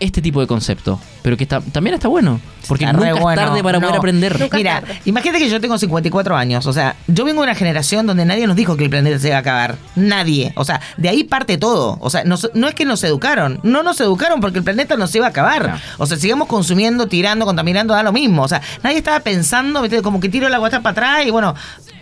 este 0.00 0.22
tipo 0.22 0.40
de 0.40 0.46
conceptos. 0.46 0.98
Pero 1.22 1.36
que 1.36 1.44
está- 1.44 1.60
también 1.60 1.94
está 1.94 2.08
bueno. 2.08 2.40
Porque 2.66 2.84
Está 2.84 2.96
nunca 2.96 3.12
bueno. 3.20 3.30
es 3.42 3.46
tarde 3.48 3.62
para 3.62 3.80
poder 3.80 3.96
aprender. 3.96 4.38
Nunca 4.38 4.56
Mira, 4.56 4.80
tarde. 4.80 5.00
imagínate 5.06 5.38
que 5.44 5.48
yo 5.50 5.60
tengo 5.60 5.78
54 5.78 6.36
años. 6.36 6.66
O 6.66 6.72
sea, 6.72 6.96
yo 7.06 7.24
vengo 7.24 7.40
de 7.42 7.46
una 7.48 7.54
generación 7.54 8.06
donde 8.06 8.24
nadie 8.24 8.46
nos 8.46 8.56
dijo 8.56 8.76
que 8.76 8.84
el 8.84 8.90
planeta 8.90 9.18
se 9.18 9.28
iba 9.28 9.36
a 9.36 9.40
acabar. 9.40 9.76
Nadie. 9.96 10.52
O 10.56 10.64
sea, 10.64 10.80
de 10.96 11.08
ahí 11.08 11.24
parte 11.24 11.56
todo. 11.58 11.96
O 12.00 12.10
sea, 12.10 12.24
nos- 12.24 12.50
no 12.54 12.68
es 12.68 12.74
que 12.74 12.84
nos 12.84 13.02
educaron. 13.04 13.58
No 13.62 13.82
nos 13.82 14.00
educaron 14.00 14.40
porque 14.40 14.58
el 14.58 14.64
planeta 14.64 14.96
nos 14.96 15.14
iba 15.14 15.26
a 15.26 15.30
acabar. 15.30 15.80
O 15.98 16.06
sea, 16.06 16.16
sigamos 16.18 16.46
consumiendo, 16.48 17.06
tirando, 17.08 17.44
contaminando, 17.46 17.94
da 17.94 18.02
lo 18.02 18.12
mismo. 18.12 18.42
O 18.42 18.48
sea, 18.48 18.60
nadie 18.82 18.98
estaba 18.98 19.20
pensando, 19.20 19.80
¿viste? 19.82 20.02
como 20.02 20.20
que 20.20 20.28
tiro 20.28 20.48
la 20.48 20.58
guata 20.58 20.80
para 20.82 20.92
atrás 20.92 21.26
y 21.26 21.30
bueno, 21.30 21.54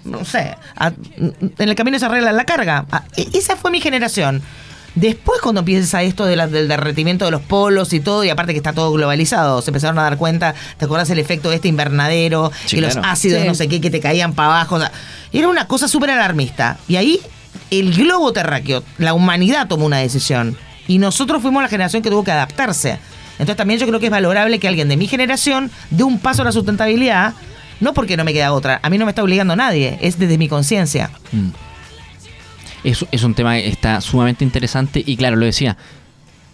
no 0.04 0.24
sé, 0.24 0.56
a- 0.76 0.92
en 1.16 1.54
el 1.68 1.74
camino 1.74 1.98
se 1.98 2.06
arregla 2.06 2.32
la 2.32 2.44
carga. 2.44 2.84
Ah, 2.90 3.04
e- 3.16 3.28
esa 3.34 3.56
fue 3.56 3.70
mi 3.70 3.80
generación. 3.80 4.42
Después 4.96 5.40
cuando 5.42 5.60
empieza 5.60 6.02
esto 6.02 6.24
de 6.24 6.34
la- 6.36 6.48
del 6.48 6.66
derretimiento 6.68 7.24
de 7.26 7.30
los 7.30 7.42
polos 7.42 7.92
y 7.92 8.00
todo, 8.00 8.24
y 8.24 8.30
aparte 8.30 8.52
que 8.52 8.56
está 8.56 8.72
todo 8.72 8.90
globalizado, 8.92 9.62
se 9.62 9.70
empezaron 9.70 9.98
a 9.98 10.02
dar 10.02 10.16
cuenta, 10.16 10.54
¿te 10.78 10.86
acuerdas 10.86 11.08
el 11.10 11.18
efecto 11.18 11.50
de 11.50 11.56
este 11.56 11.68
invernadero? 11.68 12.50
Sí, 12.64 12.78
y 12.78 12.80
los 12.80 12.96
ácidos 12.96 13.42
Sí. 13.42 13.46
no 13.46 13.54
sé 13.54 13.68
qué 13.68 13.80
que 13.80 13.90
te 13.90 14.00
caían 14.00 14.32
para 14.32 14.48
abajo. 14.48 14.76
o 14.76 14.80
sea, 14.80 14.90
era 15.32 15.48
una 15.48 15.66
cosa 15.68 15.86
súper 15.86 16.10
alarmista. 16.10 16.78
Y 16.88 16.96
ahí 16.96 17.20
el 17.70 17.94
globo 17.94 18.32
terráqueo, 18.32 18.82
la 18.98 19.12
humanidad 19.14 19.68
tomó 19.68 19.84
una 19.86 19.98
decisión. 19.98 20.56
Y 20.88 20.98
nosotros 20.98 21.42
fuimos 21.42 21.62
la 21.62 21.68
generación 21.68 22.02
que 22.02 22.10
tuvo 22.10 22.24
que 22.24 22.30
adaptarse. 22.32 22.98
Entonces 23.32 23.56
también 23.56 23.78
yo 23.78 23.86
creo 23.86 24.00
que 24.00 24.06
es 24.06 24.10
valorable 24.12 24.58
que 24.58 24.66
alguien 24.68 24.88
de 24.88 24.96
mi 24.96 25.06
generación 25.08 25.70
dé 25.90 26.04
un 26.04 26.18
paso 26.18 26.40
a 26.40 26.46
la 26.46 26.52
sustentabilidad, 26.52 27.34
no 27.80 27.92
porque 27.92 28.16
no 28.16 28.24
me 28.24 28.32
queda 28.32 28.52
otra, 28.54 28.80
a 28.82 28.88
mí 28.88 28.96
no 28.96 29.04
me 29.04 29.10
está 29.10 29.22
obligando 29.22 29.54
nadie, 29.56 29.98
es 30.00 30.18
desde 30.18 30.38
mi 30.38 30.48
conciencia. 30.48 31.10
Mm. 31.32 31.48
Es, 32.88 33.04
es 33.10 33.22
un 33.24 33.34
tema 33.34 33.54
que 33.56 33.68
está 33.68 34.00
sumamente 34.00 34.44
interesante 34.44 35.02
y 35.04 35.16
claro, 35.16 35.36
lo 35.36 35.44
decía, 35.44 35.76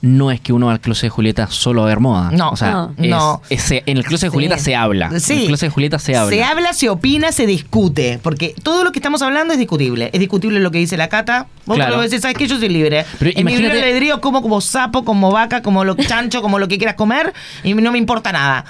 no 0.00 0.32
es 0.32 0.40
que 0.40 0.52
uno 0.52 0.66
va 0.66 0.72
al 0.72 0.80
closet 0.80 1.04
de 1.04 1.10
Julieta 1.10 1.46
solo 1.48 1.84
a 1.84 1.86
ver 1.86 2.00
moda. 2.00 2.30
No, 2.32 2.50
o 2.50 2.56
sea, 2.56 2.72
no. 2.72 2.94
es- 2.98 3.08
No. 3.10 3.42
es- 3.50 3.70
en 3.70 3.96
el 3.98 4.02
closet 4.02 4.26
de 4.26 4.30
Sí. 4.30 4.34
Julieta 4.34 4.58
se 4.58 4.74
habla. 4.74 5.20
Sí. 5.20 5.32
En 5.34 5.38
el 5.40 5.46
closet 5.46 5.68
de 5.68 5.74
Julieta 5.74 5.98
se 6.00 6.16
habla. 6.16 6.30
Se 6.36 6.42
habla, 6.42 6.72
se 6.72 6.88
opina, 6.88 7.30
se 7.30 7.46
discute. 7.46 8.18
Porque 8.22 8.54
todo 8.64 8.82
lo 8.82 8.90
que 8.90 8.98
estamos 8.98 9.22
hablando 9.22 9.52
es 9.52 9.60
discutible. 9.60 10.10
Es 10.12 10.18
discutible 10.18 10.58
lo 10.58 10.72
que 10.72 10.78
dice 10.78 10.96
la 10.96 11.08
cata. 11.08 11.46
Vos 11.66 11.76
Claro. 11.76 11.96
lo 11.96 12.02
decís, 12.02 12.20
¿sabes 12.20 12.36
qué? 12.36 12.48
Yo 12.48 12.58
soy 12.58 12.68
libre. 12.70 13.04
Pero 13.20 13.30
en 13.34 13.44
mi 13.46 13.56
libre 13.56 13.78
albedrío 13.80 14.20
como 14.20 14.42
como 14.42 14.60
sapo, 14.60 15.04
como 15.04 15.30
vaca, 15.30 15.62
como 15.62 15.84
lo 15.84 15.94
chancho, 15.96 16.42
como 16.42 16.58
lo 16.58 16.66
que 16.66 16.78
quieras 16.78 16.96
comer. 16.96 17.32
Y 17.62 17.74
no 17.74 17.92
me 17.92 17.98
importa 17.98 18.32
nada. 18.32 18.64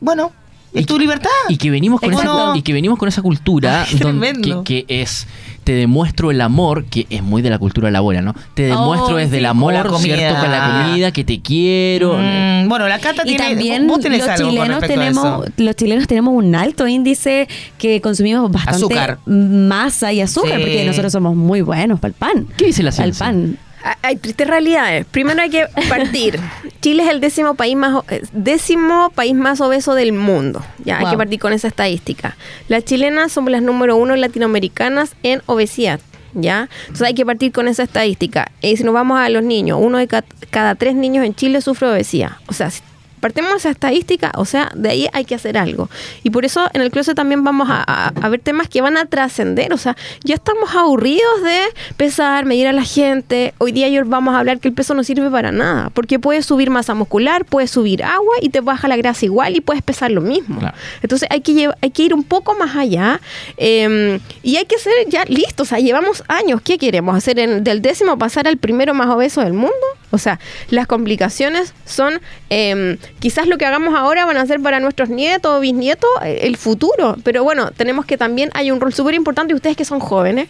Bueno, 0.00 0.30
es 0.74 0.82
Y 0.82 0.84
tu 0.84 0.94
que- 0.94 1.00
libertad. 1.00 1.30
Y 1.48 1.56
que 1.56 1.70
venimos 1.70 2.00
con 2.00 2.12
Exacto. 2.12 2.50
esa, 2.50 2.58
y 2.58 2.62
que 2.62 2.72
venimos 2.72 2.98
con 2.98 3.08
esa 3.08 3.22
cultura 3.22 3.84
Ay, 3.90 3.98
don- 3.98 4.20
que, 4.20 4.62
que 4.64 4.84
es 4.88 5.26
te 5.64 5.72
demuestro 5.74 6.32
el 6.32 6.40
amor, 6.40 6.86
que 6.86 7.06
es 7.08 7.22
muy 7.22 7.40
de 7.40 7.48
la 7.48 7.58
cultura 7.58 7.86
de 7.86 7.92
la 7.92 7.98
abuela, 7.98 8.20
¿no? 8.20 8.34
Te 8.54 8.62
demuestro 8.64 9.14
Oh, 9.14 9.18
desde 9.18 9.30
sí, 9.30 9.36
el 9.36 9.42
con 9.44 9.50
amor, 9.50 9.72
la 9.74 9.84
comida. 9.84 10.16
¿cierto? 10.16 10.40
Con 10.40 10.50
la 10.50 10.84
comida, 10.88 11.12
que 11.12 11.22
te 11.22 11.40
quiero. 11.40 12.16
Mm, 12.18 12.68
bueno, 12.68 12.88
la 12.88 12.98
cata 12.98 13.22
Y 13.24 13.28
tiene. 13.36 13.44
también 13.44 13.86
vos 13.86 14.00
tenés 14.00 14.20
los 14.20 14.28
algo 14.28 14.50
chilenos 14.50 14.80
tenemos, 14.80 15.44
los 15.56 15.76
chilenos 15.76 16.06
tenemos 16.08 16.34
un 16.34 16.54
alto 16.56 16.88
índice 16.88 17.46
que 17.78 18.00
consumimos 18.00 18.50
bastante 18.50 18.76
Azúcar. 18.76 19.18
masa 19.26 20.12
y 20.12 20.20
azúcar, 20.20 20.56
Sí. 20.56 20.60
porque 20.62 20.84
nosotros 20.84 21.12
somos 21.12 21.36
muy 21.36 21.60
buenos 21.60 22.00
para 22.00 22.08
el 22.08 22.14
pan. 22.14 22.46
¿Qué 22.56 22.66
dice 22.66 22.82
la 22.82 22.90
Para 22.90 23.04
el 23.04 23.14
ciencia? 23.14 23.26
pan. 23.26 23.58
Ah, 23.84 23.96
Hay 24.02 24.16
tristes 24.16 24.46
realidades. 24.46 25.04
Primero 25.06 25.40
hay 25.42 25.50
que 25.50 25.66
partir. 25.88 26.38
Chile 26.80 27.02
es 27.04 27.08
el 27.10 27.20
décimo 27.20 27.54
país 27.54 27.76
más 27.76 28.04
eh, 28.10 28.22
décimo 28.32 29.10
país 29.14 29.34
más 29.34 29.60
obeso 29.60 29.94
del 29.94 30.12
mundo. 30.12 30.62
Ya 30.84 30.98
hay 30.98 31.06
que 31.10 31.16
partir 31.16 31.38
con 31.40 31.52
esa 31.52 31.68
estadística. 31.68 32.36
Las 32.68 32.84
chilenas 32.84 33.32
somos 33.32 33.50
las 33.50 33.62
número 33.62 33.96
uno 33.96 34.14
latinoamericanas 34.16 35.14
en 35.22 35.42
obesidad. 35.46 36.00
¿Ya? 36.34 36.70
Entonces 36.82 37.06
hay 37.08 37.14
que 37.14 37.26
partir 37.26 37.52
con 37.52 37.68
esa 37.68 37.82
estadística. 37.82 38.50
Y 38.62 38.76
si 38.78 38.84
nos 38.84 38.94
vamos 38.94 39.18
a 39.20 39.28
los 39.28 39.42
niños, 39.42 39.78
uno 39.80 39.98
de 39.98 40.08
ca- 40.08 40.24
cada 40.50 40.74
tres 40.76 40.94
niños 40.94 41.26
en 41.26 41.34
Chile 41.34 41.60
sufre 41.60 41.88
obesidad. 41.88 42.32
O 42.46 42.54
sea, 42.54 42.70
si 42.70 42.80
partimos 43.22 43.52
de 43.52 43.56
esa 43.58 43.70
estadística, 43.70 44.32
o 44.36 44.44
sea, 44.44 44.70
de 44.74 44.90
ahí 44.90 45.08
hay 45.12 45.24
que 45.24 45.36
hacer 45.36 45.56
algo. 45.56 45.88
Y 46.24 46.30
por 46.30 46.44
eso 46.44 46.68
en 46.74 46.82
el 46.82 46.90
closet 46.90 47.14
también 47.14 47.44
vamos 47.44 47.70
a, 47.70 47.82
a- 47.86 48.08
a 48.20 48.28
ver 48.28 48.40
temas 48.40 48.68
que 48.68 48.80
van 48.82 48.96
a 48.96 49.06
trascender. 49.06 49.72
O 49.72 49.78
sea, 49.78 49.96
ya 50.24 50.34
estamos 50.34 50.74
aburridos 50.74 51.42
de 51.44 51.60
pesar, 51.96 52.44
medir 52.46 52.66
a 52.66 52.72
la 52.72 52.82
gente. 52.82 53.54
Hoy 53.58 53.70
día 53.70 53.88
yo 53.88 54.02
vamos 54.04 54.34
a 54.34 54.40
hablar 54.40 54.58
que 54.58 54.66
el 54.68 54.74
peso 54.74 54.92
no 54.94 55.04
sirve 55.04 55.30
para 55.30 55.52
nada, 55.52 55.90
porque 55.94 56.18
puedes 56.18 56.44
subir 56.46 56.68
masa 56.70 56.94
muscular, 56.94 57.44
puedes 57.44 57.70
subir 57.70 58.02
agua 58.02 58.34
y 58.42 58.48
te 58.48 58.60
baja 58.60 58.88
la 58.88 58.96
grasa 58.96 59.24
igual 59.24 59.54
y 59.56 59.60
puedes 59.60 59.82
pesar 59.82 60.10
lo 60.10 60.20
mismo. 60.20 60.58
Claro. 60.58 60.76
Entonces 61.00 61.28
hay 61.30 61.40
que, 61.42 61.70
hay 61.80 61.90
que 61.90 62.02
ir 62.02 62.14
un 62.14 62.24
poco 62.24 62.54
más 62.56 62.74
allá 62.76 63.20
eh, 63.56 64.18
y 64.42 64.56
hay 64.56 64.64
que 64.64 64.78
ser 64.78 64.92
ya 65.08 65.24
listos. 65.26 65.68
O 65.68 65.68
sea, 65.68 65.78
llevamos 65.78 66.24
años. 66.26 66.60
¿Qué 66.60 66.76
queremos? 66.76 67.16
¿Hacer 67.16 67.38
en- 67.38 67.62
del 67.62 67.80
décimo 67.82 68.18
pasar 68.18 68.48
al 68.48 68.56
primero 68.56 68.94
más 68.94 69.08
obeso 69.08 69.40
del 69.42 69.52
mundo? 69.52 69.70
O 70.12 70.18
sea, 70.18 70.38
las 70.68 70.86
complicaciones 70.86 71.74
son 71.84 72.20
eh, 72.50 72.98
quizás 73.18 73.48
lo 73.48 73.58
que 73.58 73.66
hagamos 73.66 73.94
ahora 73.94 74.24
van 74.24 74.36
a 74.36 74.46
ser 74.46 74.60
para 74.60 74.78
nuestros 74.78 75.08
nietos 75.08 75.56
o 75.56 75.60
bisnietos 75.60 76.10
eh, 76.22 76.40
el 76.42 76.56
futuro. 76.56 77.16
Pero 77.24 77.42
bueno, 77.42 77.72
tenemos 77.72 78.04
que 78.04 78.16
también 78.16 78.50
hay 78.54 78.70
un 78.70 78.80
rol 78.80 78.92
súper 78.92 79.14
importante 79.14 79.54
ustedes 79.54 79.76
que 79.76 79.84
son 79.84 79.98
jóvenes. 79.98 80.48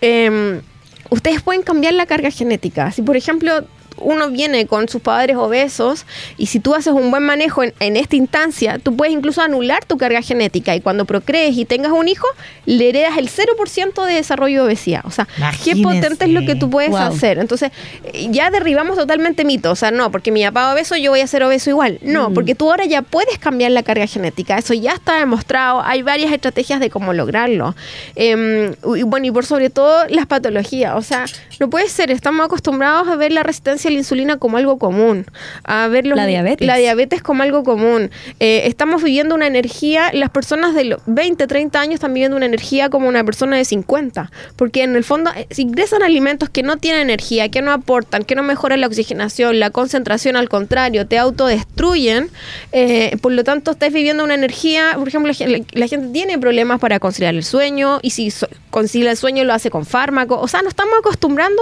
eh, 0.00 0.60
ustedes 1.10 1.42
pueden 1.42 1.62
cambiar 1.62 1.92
la 1.92 2.06
carga 2.06 2.30
genética. 2.30 2.90
Si, 2.90 3.02
por 3.02 3.16
ejemplo, 3.16 3.64
uno 4.02 4.30
viene 4.30 4.66
con 4.66 4.88
sus 4.88 5.00
padres 5.02 5.36
obesos 5.36 6.06
y 6.36 6.46
si 6.46 6.60
tú 6.60 6.74
haces 6.74 6.92
un 6.92 7.10
buen 7.10 7.22
manejo 7.24 7.62
en, 7.62 7.72
en 7.80 7.96
esta 7.96 8.16
instancia, 8.16 8.78
tú 8.78 8.96
puedes 8.96 9.14
incluso 9.14 9.40
anular 9.42 9.84
tu 9.84 9.96
carga 9.96 10.22
genética 10.22 10.74
y 10.76 10.80
cuando 10.80 11.04
procrees 11.04 11.56
y 11.56 11.64
tengas 11.64 11.92
un 11.92 12.08
hijo, 12.08 12.26
le 12.66 12.88
heredas 12.90 13.18
el 13.18 13.28
0% 13.28 14.04
de 14.06 14.14
desarrollo 14.14 14.62
de 14.62 14.66
obesidad. 14.68 15.02
O 15.04 15.10
sea, 15.10 15.26
qué 15.64 15.76
potente 15.76 16.24
es 16.24 16.30
lo 16.30 16.40
que 16.46 16.54
tú 16.54 16.68
puedes 16.70 16.90
Wow. 16.90 16.98
hacer. 17.00 17.38
Entonces, 17.38 17.70
ya 18.30 18.50
derribamos 18.50 18.96
totalmente 18.96 19.44
mitos. 19.44 19.72
O 19.72 19.76
sea, 19.76 19.90
no, 19.90 20.10
porque 20.10 20.30
mi 20.30 20.42
papá 20.44 20.68
es 20.68 20.72
obeso, 20.74 20.96
yo 20.96 21.10
voy 21.10 21.20
a 21.20 21.26
ser 21.26 21.42
obeso 21.42 21.70
igual. 21.70 21.98
No, 22.02 22.30
Mm. 22.30 22.34
porque 22.34 22.54
tú 22.54 22.70
ahora 22.70 22.84
ya 22.84 23.02
puedes 23.02 23.38
cambiar 23.38 23.70
la 23.72 23.82
carga 23.82 24.06
genética. 24.06 24.58
Eso 24.58 24.74
ya 24.74 24.92
está 24.92 25.18
demostrado. 25.18 25.80
Hay 25.82 26.02
varias 26.02 26.32
estrategias 26.32 26.80
de 26.80 26.90
cómo 26.90 27.12
lograrlo. 27.12 27.74
Em, 28.16 28.72
y 28.96 29.02
bueno, 29.04 29.26
y 29.26 29.30
por 29.30 29.46
sobre 29.46 29.70
todo 29.70 30.06
las 30.08 30.26
patologías. 30.26 30.94
O 30.96 31.02
sea, 31.02 31.24
no 31.60 31.70
puede 31.70 31.88
ser. 31.88 32.10
Estamos 32.10 32.44
acostumbrados 32.46 33.08
a 33.08 33.16
ver 33.16 33.32
la 33.32 33.42
resistencia 33.42 33.90
la 33.92 33.98
insulina 33.98 34.38
como 34.38 34.56
algo 34.56 34.78
común. 34.78 35.26
A 35.64 35.86
ver 35.88 36.06
los- 36.06 36.16
La 36.16 36.26
diabetes. 36.26 36.66
La 36.66 36.76
diabetes 36.76 37.22
como 37.22 37.42
algo 37.42 37.62
común. 37.62 38.10
Eh, 38.40 38.62
estamos 38.66 39.02
viviendo 39.02 39.34
una 39.34 39.46
energía. 39.46 40.10
Las 40.12 40.30
personas 40.30 40.74
de 40.74 40.84
los 40.84 41.00
20, 41.06 41.46
30 41.46 41.80
años 41.80 41.94
están 41.94 42.14
viviendo 42.14 42.36
una 42.36 42.46
energía 42.46 42.88
como 42.90 43.08
una 43.08 43.24
persona 43.24 43.56
de 43.56 43.64
50. 43.64 44.30
Porque 44.56 44.82
en 44.82 44.96
el 44.96 45.04
fondo, 45.04 45.30
eh, 45.36 45.46
si 45.50 45.62
ingresan 45.62 46.02
alimentos 46.02 46.48
que 46.50 46.62
no 46.62 46.76
tienen 46.78 47.02
energía, 47.02 47.48
que 47.50 47.62
no 47.62 47.72
aportan, 47.72 48.24
que 48.24 48.34
no 48.34 48.42
mejoran 48.42 48.80
la 48.80 48.86
oxigenación, 48.86 49.60
la 49.60 49.70
concentración, 49.70 50.36
al 50.36 50.48
contrario, 50.48 51.06
te 51.06 51.18
autodestruyen. 51.18 52.30
eh, 52.72 53.16
por 53.20 53.32
lo 53.32 53.44
tanto, 53.44 53.72
estás 53.72 53.92
viviendo 53.92 54.24
una 54.24 54.34
energía. 54.34 54.92
Por 54.96 55.08
ejemplo, 55.08 55.32
la, 55.38 55.60
la 55.72 55.86
gente 55.86 56.08
tiene 56.12 56.38
problemas 56.38 56.80
para 56.80 56.98
conciliar 56.98 57.34
el 57.34 57.44
sueño. 57.44 57.98
Y 58.02 58.10
si 58.10 58.30
so- 58.30 58.48
concilia 58.70 59.10
el 59.10 59.16
sueño, 59.16 59.44
lo 59.44 59.52
hace 59.52 59.70
con 59.70 59.84
fármaco. 59.84 60.38
O 60.40 60.48
sea, 60.48 60.62
nos 60.62 60.70
estamos 60.70 60.94
acostumbrando 60.98 61.60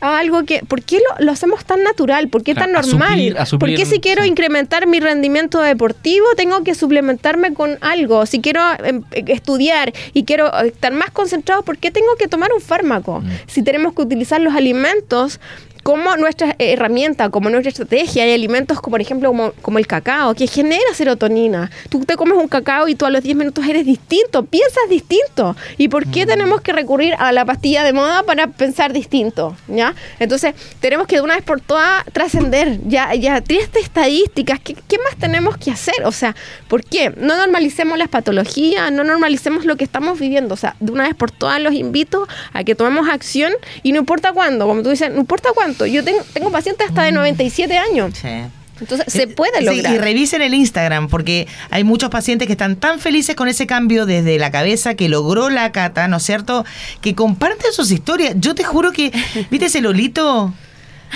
a 0.00 0.18
algo 0.18 0.44
que. 0.44 0.60
¿Por 0.66 0.82
qué 0.82 0.96
lo, 0.98 1.24
lo 1.24 1.32
hacemos 1.32 1.57
tan 1.64 1.82
natural? 1.82 2.28
¿Por 2.28 2.42
qué 2.42 2.54
Claro, 2.54 2.72
tan 2.72 2.76
a 2.84 2.86
normal? 2.86 3.18
suplir- 3.18 3.36
a 3.38 3.44
suplir- 3.46 3.58
¿Por 3.58 3.74
qué 3.74 3.86
si 3.86 4.00
quiero 4.00 4.22
sí. 4.22 4.28
incrementar 4.28 4.86
mi 4.86 5.00
rendimiento 5.00 5.60
deportivo, 5.60 6.26
tengo 6.36 6.62
que 6.64 6.74
suplementarme 6.74 7.54
con 7.54 7.78
algo. 7.80 8.26
Si 8.26 8.40
quiero 8.40 8.60
em, 8.84 9.02
estudiar 9.12 9.92
y 10.14 10.24
quiero 10.24 10.46
eh, 10.48 10.68
estar 10.68 10.92
más 10.92 11.10
concentrado, 11.10 11.62
¿por 11.62 11.78
qué 11.78 11.90
tengo 11.90 12.08
que 12.18 12.28
tomar 12.28 12.52
un 12.52 12.60
fármaco? 12.60 13.20
Mm. 13.20 13.28
Si 13.46 13.62
tenemos 13.62 13.92
que 13.94 14.02
utilizar 14.02 14.40
los 14.40 14.54
alimentos 14.54 15.40
como 15.88 16.14
nuestra 16.18 16.54
herramienta, 16.58 17.30
como 17.30 17.48
nuestra 17.48 17.70
estrategia. 17.70 18.22
Hay 18.22 18.34
alimentos, 18.34 18.78
como, 18.78 18.90
por 18.90 19.00
ejemplo, 19.00 19.30
como, 19.30 19.52
como 19.62 19.78
el 19.78 19.86
cacao, 19.86 20.34
que 20.34 20.46
genera 20.46 20.92
serotonina. 20.92 21.70
Tú 21.88 22.04
te 22.04 22.14
comes 22.16 22.36
un 22.36 22.46
cacao 22.46 22.88
y 22.88 22.94
tú 22.94 23.06
a 23.06 23.10
los 23.10 23.22
10 23.22 23.34
minutos 23.38 23.66
eres 23.66 23.86
distinto, 23.86 24.44
piensas 24.44 24.82
distinto. 24.90 25.56
¿Y 25.78 25.88
por 25.88 26.06
Mm. 26.06 26.10
qué 26.10 26.26
tenemos 26.26 26.60
que 26.60 26.74
recurrir 26.74 27.14
a 27.18 27.32
la 27.32 27.46
pastilla 27.46 27.84
de 27.84 27.94
moda 27.94 28.22
para 28.24 28.48
pensar 28.48 28.92
distinto? 28.92 29.56
¿ya? 29.66 29.94
Entonces, 30.20 30.54
tenemos 30.78 31.06
que 31.06 31.16
de 31.16 31.22
una 31.22 31.36
vez 31.36 31.42
por 31.42 31.62
todas 31.62 32.04
trascender. 32.12 32.80
Ya, 32.86 33.14
ya, 33.14 33.40
tristes 33.40 33.84
estadísticas. 33.84 34.60
¿Qué, 34.60 34.74
¿Qué 34.74 34.98
más 34.98 35.16
tenemos 35.18 35.56
que 35.56 35.70
hacer? 35.70 36.04
O 36.04 36.12
sea, 36.12 36.36
¿por 36.68 36.84
qué? 36.84 37.14
No 37.16 37.34
normalicemos 37.34 37.96
las 37.96 38.08
patologías, 38.08 38.92
no 38.92 39.04
normalicemos 39.04 39.64
lo 39.64 39.76
que 39.78 39.84
estamos 39.84 40.20
viviendo. 40.20 40.52
O 40.52 40.58
sea, 40.58 40.76
de 40.80 40.92
una 40.92 41.04
vez 41.04 41.14
por 41.14 41.30
todas 41.30 41.62
los 41.62 41.72
invito 41.72 42.28
a 42.52 42.62
que 42.62 42.74
tomemos 42.74 43.08
acción 43.08 43.54
y 43.82 43.92
no 43.92 44.00
importa 44.00 44.34
cuándo, 44.34 44.66
como 44.66 44.82
tú 44.82 44.90
dices, 44.90 45.10
no 45.10 45.20
importa 45.20 45.48
Yo 45.86 46.04
tengo, 46.04 46.20
tengo 46.32 46.50
pacientes 46.50 46.88
hasta 46.88 47.02
de 47.04 47.12
97 47.12 47.76
años. 47.78 48.12
Sí. 48.20 48.28
Entonces, 48.80 49.12
se 49.12 49.26
puede 49.26 49.58
Sí, 49.58 49.64
lograr. 49.64 49.92
y 49.92 49.98
revisen 49.98 50.40
el 50.40 50.54
Instagram, 50.54 51.08
porque 51.08 51.48
hay 51.70 51.82
muchos 51.82 52.10
pacientes 52.10 52.46
que 52.46 52.52
están 52.52 52.76
tan 52.76 53.00
felices 53.00 53.34
con 53.34 53.48
ese 53.48 53.66
cambio 53.66 54.06
desde 54.06 54.38
la 54.38 54.52
cabeza 54.52 54.94
que 54.94 55.08
logró 55.08 55.50
la 55.50 55.72
cata, 55.72 56.06
¿no 56.06 56.18
es 56.18 56.22
cierto? 56.22 56.64
Que 57.00 57.16
comparten 57.16 57.72
sus 57.72 57.90
historias. 57.90 58.34
Yo 58.38 58.54
te 58.54 58.62
juro 58.62 58.92
que, 58.92 59.10
¿viste 59.50 59.66
ese 59.66 59.80
Lolito? 59.80 60.54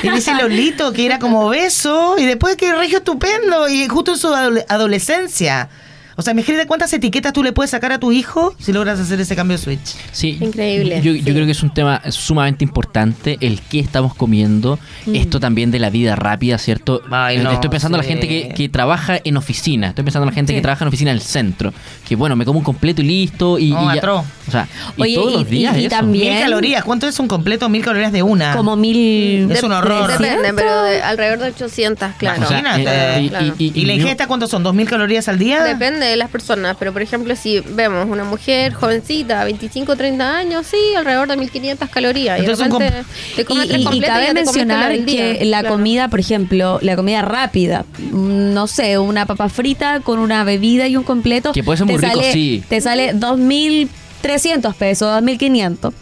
Ese 0.02 0.34
Lolito 0.34 0.92
que 0.92 1.06
era 1.06 1.18
como 1.20 1.46
obeso 1.46 2.16
y 2.18 2.24
después 2.24 2.56
que 2.56 2.72
regio 2.72 2.98
estupendo 2.98 3.68
y 3.68 3.86
justo 3.88 4.12
en 4.14 4.18
su 4.18 4.28
adole- 4.28 4.64
adolescencia. 4.68 5.68
O 6.16 6.22
sea, 6.22 6.32
imagínate 6.32 6.66
cuántas 6.66 6.92
etiquetas 6.92 7.32
tú 7.32 7.42
le 7.42 7.52
puedes 7.52 7.70
sacar 7.70 7.92
a 7.92 7.98
tu 7.98 8.12
hijo 8.12 8.54
si 8.58 8.72
logras 8.72 8.98
hacer 9.00 9.20
ese 9.20 9.34
cambio 9.36 9.56
de 9.56 9.62
switch. 9.62 9.94
Sí, 10.12 10.38
Increíble, 10.40 11.00
Yo, 11.02 11.12
yo 11.12 11.24
sí. 11.24 11.32
creo 11.32 11.46
que 11.46 11.52
es 11.52 11.62
un 11.62 11.72
tema 11.72 12.02
sumamente 12.10 12.64
importante 12.64 13.38
el 13.40 13.60
qué 13.62 13.80
estamos 13.80 14.14
comiendo. 14.14 14.78
Esto 15.12 15.40
también 15.40 15.70
de 15.70 15.78
la 15.78 15.90
vida 15.90 16.14
rápida, 16.16 16.58
¿cierto? 16.58 17.02
Mm. 17.08 17.14
Ay, 17.14 17.38
no, 17.38 17.50
estoy 17.52 17.70
pensando 17.70 17.96
en 17.98 18.02
la 18.04 18.08
gente 18.08 18.28
que, 18.28 18.52
que 18.54 18.68
trabaja 18.68 19.18
en 19.22 19.36
oficina. 19.36 19.88
Estoy 19.88 20.04
pensando 20.04 20.24
en 20.24 20.30
la 20.30 20.34
gente 20.34 20.52
Sí. 20.52 20.56
que 20.56 20.62
trabaja 20.62 20.84
en 20.84 20.88
oficina 20.88 21.10
en 21.10 21.16
el 21.16 21.22
centro. 21.22 21.72
Que 22.08 22.16
bueno, 22.16 22.36
me 22.36 22.44
como 22.44 22.58
un 22.58 22.64
completo 22.64 23.00
y 23.02 23.04
listo. 23.06 23.58
Y, 23.58 23.70
No, 23.70 23.82
y 23.84 23.86
ya- 23.86 23.92
atroz. 24.00 24.24
O 24.48 24.50
sea, 24.50 24.68
y 24.96 25.02
Oye, 25.02 25.14
todos 25.14 25.30
y- 25.30 25.34
los 25.36 25.48
días 25.48 25.76
y- 25.76 25.80
y 25.80 25.86
eso. 25.86 25.96
también- 25.96 26.34
Mil 26.34 26.42
calorías. 26.42 26.84
¿Cuánto 26.84 27.06
es 27.08 27.18
un 27.20 27.28
completo? 27.28 27.68
Mil 27.68 27.82
calorías 27.84 28.12
de 28.12 28.22
una. 28.22 28.54
Como 28.56 28.76
mil... 28.76 29.50
Es 29.50 29.62
un 29.62 29.72
horror. 29.72 30.10
Depende, 30.18 30.52
pero 30.54 30.82
de 30.82 31.00
alrededor 31.02 31.38
de 31.38 31.46
800, 31.48 32.10
claro. 32.18 32.42
O 32.42 32.46
sea, 32.48 32.58
Imagínate. 32.58 32.90
eh, 33.18 33.22
y- 33.22 33.28
Claro. 33.28 33.46
y- 33.58 33.64
y- 33.64 33.80
¿Y 33.80 33.84
la 33.86 33.94
ingesta 33.94 34.26
cuántos 34.26 34.50
son? 34.50 34.62
¿Dos 34.62 34.74
mil 34.74 34.88
calorías 34.88 35.28
al 35.28 35.38
día? 35.38 35.62
Depende 35.62 36.01
de 36.04 36.16
las 36.16 36.30
personas, 36.30 36.76
pero 36.78 36.92
por 36.92 37.02
ejemplo, 37.02 37.34
si 37.36 37.60
vemos 37.60 38.08
una 38.08 38.24
mujer 38.24 38.72
jovencita, 38.74 39.44
25, 39.44 39.96
30 39.96 40.36
años, 40.36 40.66
sí, 40.66 40.76
alrededor 40.96 41.28
de 41.28 41.36
1500 41.36 41.88
calorías. 41.88 42.38
Entonces, 42.40 42.66
y 42.66 42.70
de 42.70 42.78
repente 42.90 43.04
te 43.36 43.42
Y, 43.42 43.44
y- 43.64 43.68
tres 43.68 43.80
y 43.80 43.84
completas 43.84 44.08
cabe 44.08 44.22
ya 44.22 44.28
te 44.28 44.34
mencionar 44.34 44.92
día. 45.04 45.04
que 45.38 45.44
la 45.44 45.60
Claro. 45.60 45.74
comida, 45.76 46.08
por 46.08 46.20
ejemplo, 46.20 46.78
la 46.82 46.96
comida 46.96 47.22
rápida, 47.22 47.84
mm, 47.98 48.52
no 48.52 48.66
sé, 48.66 48.98
una 48.98 49.26
papa 49.26 49.48
frita 49.48 50.00
con 50.00 50.18
una 50.18 50.44
bebida 50.44 50.86
y 50.88 50.96
un 50.96 51.04
completo. 51.04 51.52
Que 51.52 51.62
puede 51.62 51.78
ser 51.78 51.86
te 51.86 51.92
muy 51.94 52.02
rico, 52.02 52.16
sale- 52.16 52.32
sí. 52.32 52.62
Te 52.68 52.80
sale 52.80 53.12
2.300 53.14 54.74
pesos, 54.74 55.08
2.500. 55.10 55.92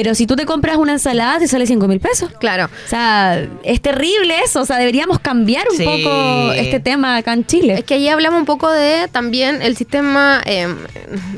Pero 0.00 0.14
si 0.14 0.28
tú 0.28 0.36
te 0.36 0.46
compras 0.46 0.76
una 0.76 0.92
ensalada, 0.92 1.40
te 1.40 1.48
sale 1.48 1.66
5 1.66 1.88
mil 1.88 1.98
pesos. 1.98 2.30
Claro. 2.38 2.66
O 2.66 2.88
sea, 2.88 3.44
es 3.64 3.82
terrible 3.82 4.32
eso. 4.44 4.60
O 4.60 4.64
sea, 4.64 4.76
deberíamos 4.78 5.18
cambiar 5.18 5.66
un 5.68 5.76
Sí. 5.76 5.82
poco 5.84 6.52
este 6.52 6.78
tema 6.78 7.16
acá 7.16 7.32
en 7.32 7.44
Chile. 7.44 7.74
Es 7.74 7.82
que 7.84 7.94
ahí 7.94 8.08
hablamos 8.08 8.38
un 8.38 8.44
poco 8.46 8.70
de 8.70 9.08
también 9.10 9.60
el 9.60 9.76
sistema 9.76 10.40
eh, 10.46 10.68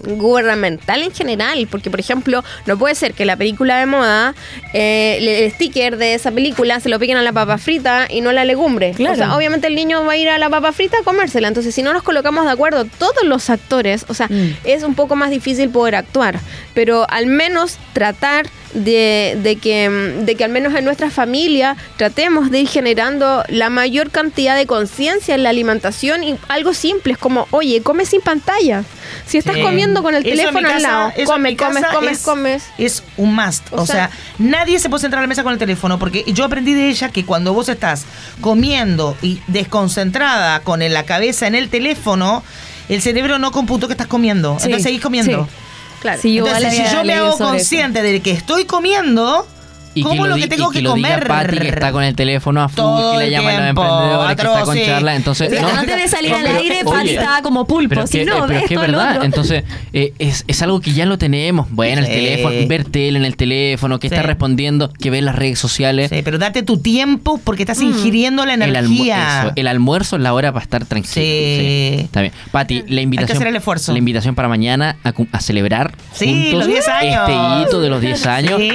gubernamental 0.04 1.02
en 1.02 1.10
general, 1.12 1.66
porque 1.70 1.90
por 1.90 2.00
ejemplo, 2.00 2.44
no 2.66 2.76
puede 2.78 2.94
ser 2.94 3.14
que 3.14 3.24
la 3.24 3.36
película 3.36 3.78
de 3.78 3.86
moda, 3.86 4.34
eh, 4.74 5.16
el 5.20 5.28
el 5.30 5.50
sticker 5.52 5.96
de 5.96 6.12
esa 6.14 6.30
película 6.30 6.80
se 6.80 6.90
lo 6.90 6.98
piquen 6.98 7.16
a 7.16 7.22
la 7.22 7.32
papa 7.32 7.56
frita 7.56 8.06
y 8.10 8.20
no 8.20 8.28
a 8.28 8.32
la 8.34 8.44
legumbre. 8.44 8.92
Claro. 8.92 9.14
O 9.14 9.16
sea, 9.16 9.36
obviamente 9.36 9.68
el 9.68 9.74
niño 9.74 10.04
va 10.04 10.12
a 10.12 10.16
ir 10.18 10.28
a 10.28 10.36
la 10.36 10.50
papa 10.50 10.72
frita 10.72 10.98
a 10.98 11.02
comérsela, 11.02 11.48
entonces 11.48 11.74
si 11.74 11.82
no 11.82 11.94
nos 11.94 12.02
colocamos 12.02 12.44
de 12.44 12.50
acuerdo 12.50 12.84
todos 12.84 13.22
los 13.24 13.48
actores, 13.48 14.04
o 14.08 14.12
sea, 14.14 14.26
Mm. 14.28 14.54
es 14.64 14.82
un 14.82 14.94
poco 14.94 15.16
más 15.16 15.30
difícil 15.30 15.70
poder 15.70 15.94
actuar, 15.94 16.38
pero 16.74 17.06
al 17.08 17.26
menos 17.26 17.78
tratar 17.94 18.49
de, 18.74 19.36
de 19.42 19.56
que, 19.56 19.88
de 19.90 20.36
que 20.36 20.44
al 20.44 20.52
menos 20.52 20.72
en 20.76 20.84
nuestra 20.84 21.10
familia 21.10 21.76
tratemos 21.96 22.52
de 22.52 22.60
ir 22.60 22.68
generando 22.68 23.42
la 23.48 23.68
mayor 23.68 24.12
cantidad 24.12 24.54
de 24.54 24.66
conciencia 24.66 25.34
en 25.34 25.42
la 25.42 25.50
alimentación 25.50 26.22
y 26.22 26.36
algo 26.46 26.72
simple, 26.72 27.14
es 27.14 27.18
como, 27.18 27.48
oye, 27.50 27.82
come 27.82 28.04
sin 28.06 28.20
pantalla. 28.20 28.84
Si 29.26 29.38
estás 29.38 29.56
Sí. 29.56 29.62
comiendo 29.62 30.04
con 30.04 30.14
el 30.14 30.24
Eso 30.24 30.36
teléfono 30.36 30.68
al 30.68 30.82
lado, 30.82 31.12
come, 31.26 31.56
comes, 31.56 31.84
comes, 31.92 32.12
es- 32.18 32.22
comes. 32.24 32.62
Es 32.78 33.02
un 33.16 33.34
must. 33.34 33.64
O, 33.72 33.82
O 33.82 33.86
sea, 33.86 34.08
sea- 34.08 34.10
nadie 34.38 34.78
se 34.78 34.88
puede 34.88 35.00
sentar 35.00 35.18
a 35.18 35.22
la 35.22 35.26
mesa 35.28 35.42
con 35.42 35.52
el 35.52 35.58
teléfono 35.58 35.98
porque 35.98 36.22
yo 36.28 36.44
aprendí 36.44 36.72
de 36.72 36.88
ella 36.90 37.08
que 37.08 37.24
cuando 37.24 37.52
vos 37.52 37.68
estás 37.68 38.04
comiendo 38.40 39.16
y 39.20 39.40
desconcentrada 39.48 40.60
con 40.60 40.80
la 40.80 41.02
cabeza 41.04 41.48
en 41.48 41.56
el 41.56 41.68
teléfono, 41.70 42.44
el 42.88 43.02
cerebro 43.02 43.38
no 43.40 43.50
computó 43.50 43.88
que 43.88 43.94
estás 43.94 44.06
comiendo. 44.06 44.58
Sí, 44.58 44.66
Entonces 44.66 44.84
seguís 44.84 45.00
comiendo. 45.00 45.44
sí. 45.50 45.50
Claro. 46.00 46.20
Sí, 46.20 46.34
yo 46.34 46.46
Entonces, 46.46 46.74
si 46.74 46.94
yo 46.94 47.04
me 47.04 47.14
hago 47.14 47.34
eso. 47.34 47.38
consciente 47.44 48.02
de 48.02 48.20
que 48.20 48.30
estoy 48.32 48.64
comiendo, 48.64 49.46
Y 49.94 50.02
como 50.02 50.22
que 50.22 50.28
lo 50.28 50.34
di- 50.36 50.42
que 50.42 50.48
tengo 50.48 50.70
y 50.70 50.74
que 50.76 50.82
lo 50.82 50.94
diga 50.94 51.08
comer. 51.14 51.26
Pati, 51.28 51.58
que 51.58 51.68
está 51.68 51.90
con 51.92 52.04
el 52.04 52.14
teléfono 52.14 52.62
a 52.62 52.68
full, 52.68 52.76
Todo 52.76 53.12
que 53.12 53.18
le 53.18 53.24
el 53.24 53.30
llaman 53.32 53.56
los 53.56 53.66
emprendedores, 53.70 54.36
que 54.36 54.42
está 54.42 54.62
con 54.62 54.74
sí. 54.76 54.82
charla. 54.86 55.16
Entonces, 55.16 55.48
Pero 55.50 55.62
no, 55.62 55.68
antes 55.68 55.96
de 55.96 56.08
salir 56.08 56.32
al 56.34 56.42
Pero- 56.42 56.58
aire, 56.58 56.84
Pati 56.84 57.08
estaba 57.10 57.42
como 57.42 57.64
pulpo. 57.66 57.88
Pero 57.90 58.06
si 58.06 58.18
que, 58.18 58.24
no, 58.24 58.46
pero 58.46 58.60
es 58.60 58.66
que 58.66 58.74
es 58.74 58.80
lo 58.80 58.86
verdad. 58.86 59.24
Entonces, 59.24 59.64
eh, 59.92 60.12
es, 60.18 60.44
es 60.46 60.62
algo 60.62 60.80
que 60.80 60.92
ya 60.92 61.06
lo 61.06 61.18
tenemos. 61.18 61.66
Bueno, 61.70 62.00
el 62.00 62.06
Sí. 62.06 62.12
teléfono, 62.12 62.54
ver 62.68 62.84
tele 62.84 63.18
en 63.18 63.24
el 63.24 63.36
teléfono, 63.36 63.98
que 63.98 64.06
está 64.06 64.20
Sí. 64.20 64.26
respondiendo, 64.26 64.92
que 64.92 65.10
ve 65.10 65.22
las 65.22 65.34
redes 65.34 65.58
sociales. 65.58 66.10
Sí, 66.10 66.20
pero 66.22 66.38
date 66.38 66.62
tu 66.62 66.78
tiempo 66.78 67.40
porque 67.42 67.62
estás 67.64 67.78
Mm. 67.78 67.86
ingiriendo 67.86 68.46
la 68.46 68.54
El, 68.54 68.62
energía. 68.62 69.40
eso, 69.42 69.52
el 69.56 69.66
almuerzo 69.66 70.16
es 70.16 70.22
la 70.22 70.32
hora 70.34 70.52
para 70.52 70.62
estar 70.62 70.84
tranquilo. 70.84 71.12
Sí. 71.14 71.96
Está 72.00 72.20
bien. 72.20 72.32
Pati, 72.52 72.84
la 72.86 73.00
invitación. 73.00 73.36
hacer 73.36 73.48
el 73.48 73.56
esfuerzo. 73.56 73.92
La 73.92 73.98
invitación 73.98 74.34
para 74.34 74.48
mañana 74.48 74.96
a, 75.04 75.40
celebrar 75.40 75.92
Sí, 76.12 76.26
juntos 76.26 76.58
los 76.60 76.66
10 76.68 76.88
años. 76.88 77.28
este 77.28 77.62
hito 77.68 77.80
de 77.80 77.88
los 77.88 78.00
10 78.00 78.26
años. 78.26 78.60
Sí. 78.60 78.68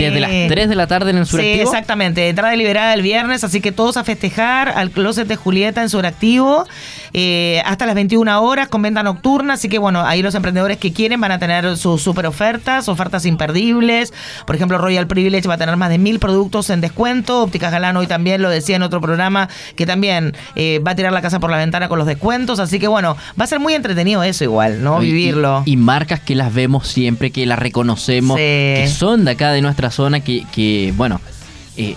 Desde 0.00 0.20
las 0.20 0.30
3 0.50 0.68
de 0.68 0.74
la 0.74 0.88
tarde 0.88 1.10
en 1.10 1.18
el 1.18 1.26
Sí, 1.26 1.30
suractivo. 1.30 1.62
exactamente. 1.62 2.28
Entrada 2.28 2.56
liberada 2.56 2.92
el 2.92 3.02
viernes, 3.02 3.44
así 3.44 3.60
que 3.60 3.70
todos 3.70 3.96
a 3.96 4.02
festejar 4.02 4.68
al 4.68 4.90
closet 4.90 5.28
de 5.28 5.36
Julieta 5.36 5.80
en 5.80 5.88
suractivo 5.88 6.66
eh, 7.12 7.62
hasta 7.64 7.86
las 7.86 7.94
21 7.94 8.42
horas 8.42 8.68
con 8.68 8.82
venta 8.82 9.02
nocturna. 9.02 9.54
Así 9.54 9.68
que 9.68 9.78
bueno, 9.78 10.02
ahí 10.04 10.22
los 10.22 10.34
emprendedores 10.34 10.78
que 10.78 10.92
quieren 10.92 11.20
van 11.20 11.32
a 11.32 11.38
tener 11.38 11.76
sus 11.76 12.02
super 12.02 12.26
ofertas, 12.26 12.88
ofertas 12.88 13.26
imperdibles. 13.26 14.12
Por 14.46 14.56
ejemplo, 14.56 14.78
Royal 14.78 15.06
Privilege 15.06 15.48
va 15.48 15.54
a 15.54 15.58
tener 15.58 15.76
más 15.76 15.90
de 15.90 15.98
mil 15.98 16.18
productos 16.18 16.70
en 16.70 16.80
descuento. 16.80 17.42
Ópticas 17.42 17.72
Galán 17.72 17.96
hoy 17.96 18.06
también 18.06 18.42
lo 18.42 18.50
decía 18.50 18.76
en 18.76 18.82
otro 18.82 19.00
programa 19.00 19.48
que 19.76 19.86
también 19.86 20.34
eh, 20.56 20.80
va 20.86 20.92
a 20.92 20.94
tirar 20.94 21.12
la 21.12 21.22
casa 21.22 21.40
por 21.40 21.50
la 21.50 21.56
ventana 21.58 21.88
con 21.88 21.98
los 21.98 22.06
descuentos. 22.06 22.58
Así 22.58 22.78
que 22.78 22.88
bueno, 22.88 23.16
va 23.38 23.44
a 23.44 23.48
ser 23.48 23.60
muy 23.60 23.74
entretenido 23.74 24.22
eso 24.22 24.44
igual, 24.44 24.82
¿no? 24.82 25.02
Y- 25.02 25.06
Vivirlo. 25.06 25.62
Y, 25.66 25.72
y 25.72 25.76
marcas 25.76 26.20
que 26.20 26.34
las 26.34 26.54
vemos 26.54 26.86
siempre, 26.88 27.30
que 27.30 27.46
las 27.46 27.58
reconocemos, 27.58 28.36
Sí. 28.36 28.42
que 28.42 28.88
son 28.94 29.24
de 29.24 29.32
acá 29.32 29.50
de 29.52 29.60
nuestra 29.62 29.90
zona, 29.90 30.20
que, 30.20 30.44
que 30.52 30.92
bueno, 30.96 31.20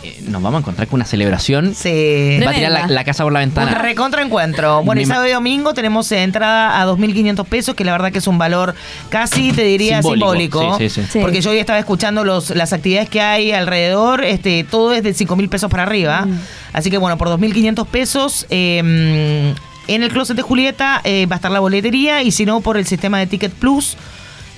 eh, 0.03 0.17
nos 0.27 0.41
vamos 0.41 0.57
a 0.57 0.59
encontrar 0.59 0.87
con 0.87 0.97
una 0.97 1.05
celebración. 1.05 1.73
sí. 1.75 2.39
Va 2.45 2.51
a 2.51 2.53
tirar 2.53 2.89
la, 2.89 3.03
casa 3.03 3.23
por 3.23 3.33
la 3.33 3.39
Un 3.39 3.45
ventana. 3.45 3.75
recontra 3.79 4.21
encuentro. 4.21 4.83
Bueno, 4.93 5.01
y 5.01 5.05
sábado 5.05 5.27
y 5.27 5.31
domingo 5.31 5.73
tenemos 5.73 6.11
entrada 6.11 6.81
a 6.81 6.85
2.500 6.87 7.45
pesos, 7.45 7.75
que 7.75 7.83
la 7.85 7.91
verdad 7.93 8.11
que 8.11 8.19
es 8.19 8.27
un 8.27 8.37
valor 8.37 8.75
casi, 9.09 9.51
te 9.51 9.63
diría, 9.63 10.01
Simbólico. 10.01 10.59
simbólico. 10.59 10.77
Sí, 10.77 10.89
sí, 10.89 11.01
sí. 11.03 11.07
Sí. 11.13 11.19
Porque 11.19 11.41
yo 11.41 11.51
hoy 11.51 11.57
estaba 11.59 11.79
escuchando 11.79 12.23
los, 12.23 12.49
las 12.51 12.73
actividades 12.73 13.09
que 13.09 13.21
hay 13.21 13.51
alrededor, 13.51 14.23
este, 14.23 14.63
todo 14.63 14.93
es 14.93 15.03
de 15.03 15.11
5.000 15.13 15.49
pesos 15.49 15.69
para 15.69 15.83
arriba. 15.83 16.25
Mm. 16.25 16.39
Así 16.73 16.89
que 16.89 16.97
bueno, 16.97 17.17
por 17.17 17.29
2.500 17.29 17.85
pesos... 17.87 18.45
eh, 18.49 19.53
en 19.87 20.01
el 20.01 20.09
closet 20.13 20.37
de 20.37 20.43
Julieta 20.43 21.01
eh, 21.03 21.25
va 21.25 21.35
a 21.35 21.37
estar 21.37 21.51
la 21.51 21.59
boletería 21.59 22.23
y 22.23 22.31
si 22.31 22.45
no 22.45 22.61
por 22.61 22.77
el 22.77 22.85
sistema 22.85 23.19
de 23.19 23.27
Ticket 23.27 23.51
Plus 23.51 23.97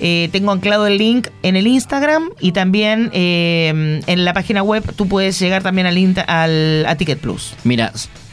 eh, 0.00 0.28
tengo 0.32 0.52
anclado 0.52 0.86
el 0.86 0.98
link 0.98 1.28
en 1.42 1.56
el 1.56 1.66
Instagram 1.66 2.30
y 2.40 2.52
también 2.52 3.10
eh, 3.12 4.00
en 4.06 4.24
la 4.24 4.32
página 4.32 4.62
web 4.62 4.84
tú 4.96 5.08
puedes 5.08 5.38
llegar 5.38 5.62
también 5.62 5.86
al, 5.86 5.96
inta- 5.98 6.22
al 6.26 6.84
a 6.86 6.94
Ticket 6.96 7.18
Plus. 7.18 7.54
Mira, 7.64 7.92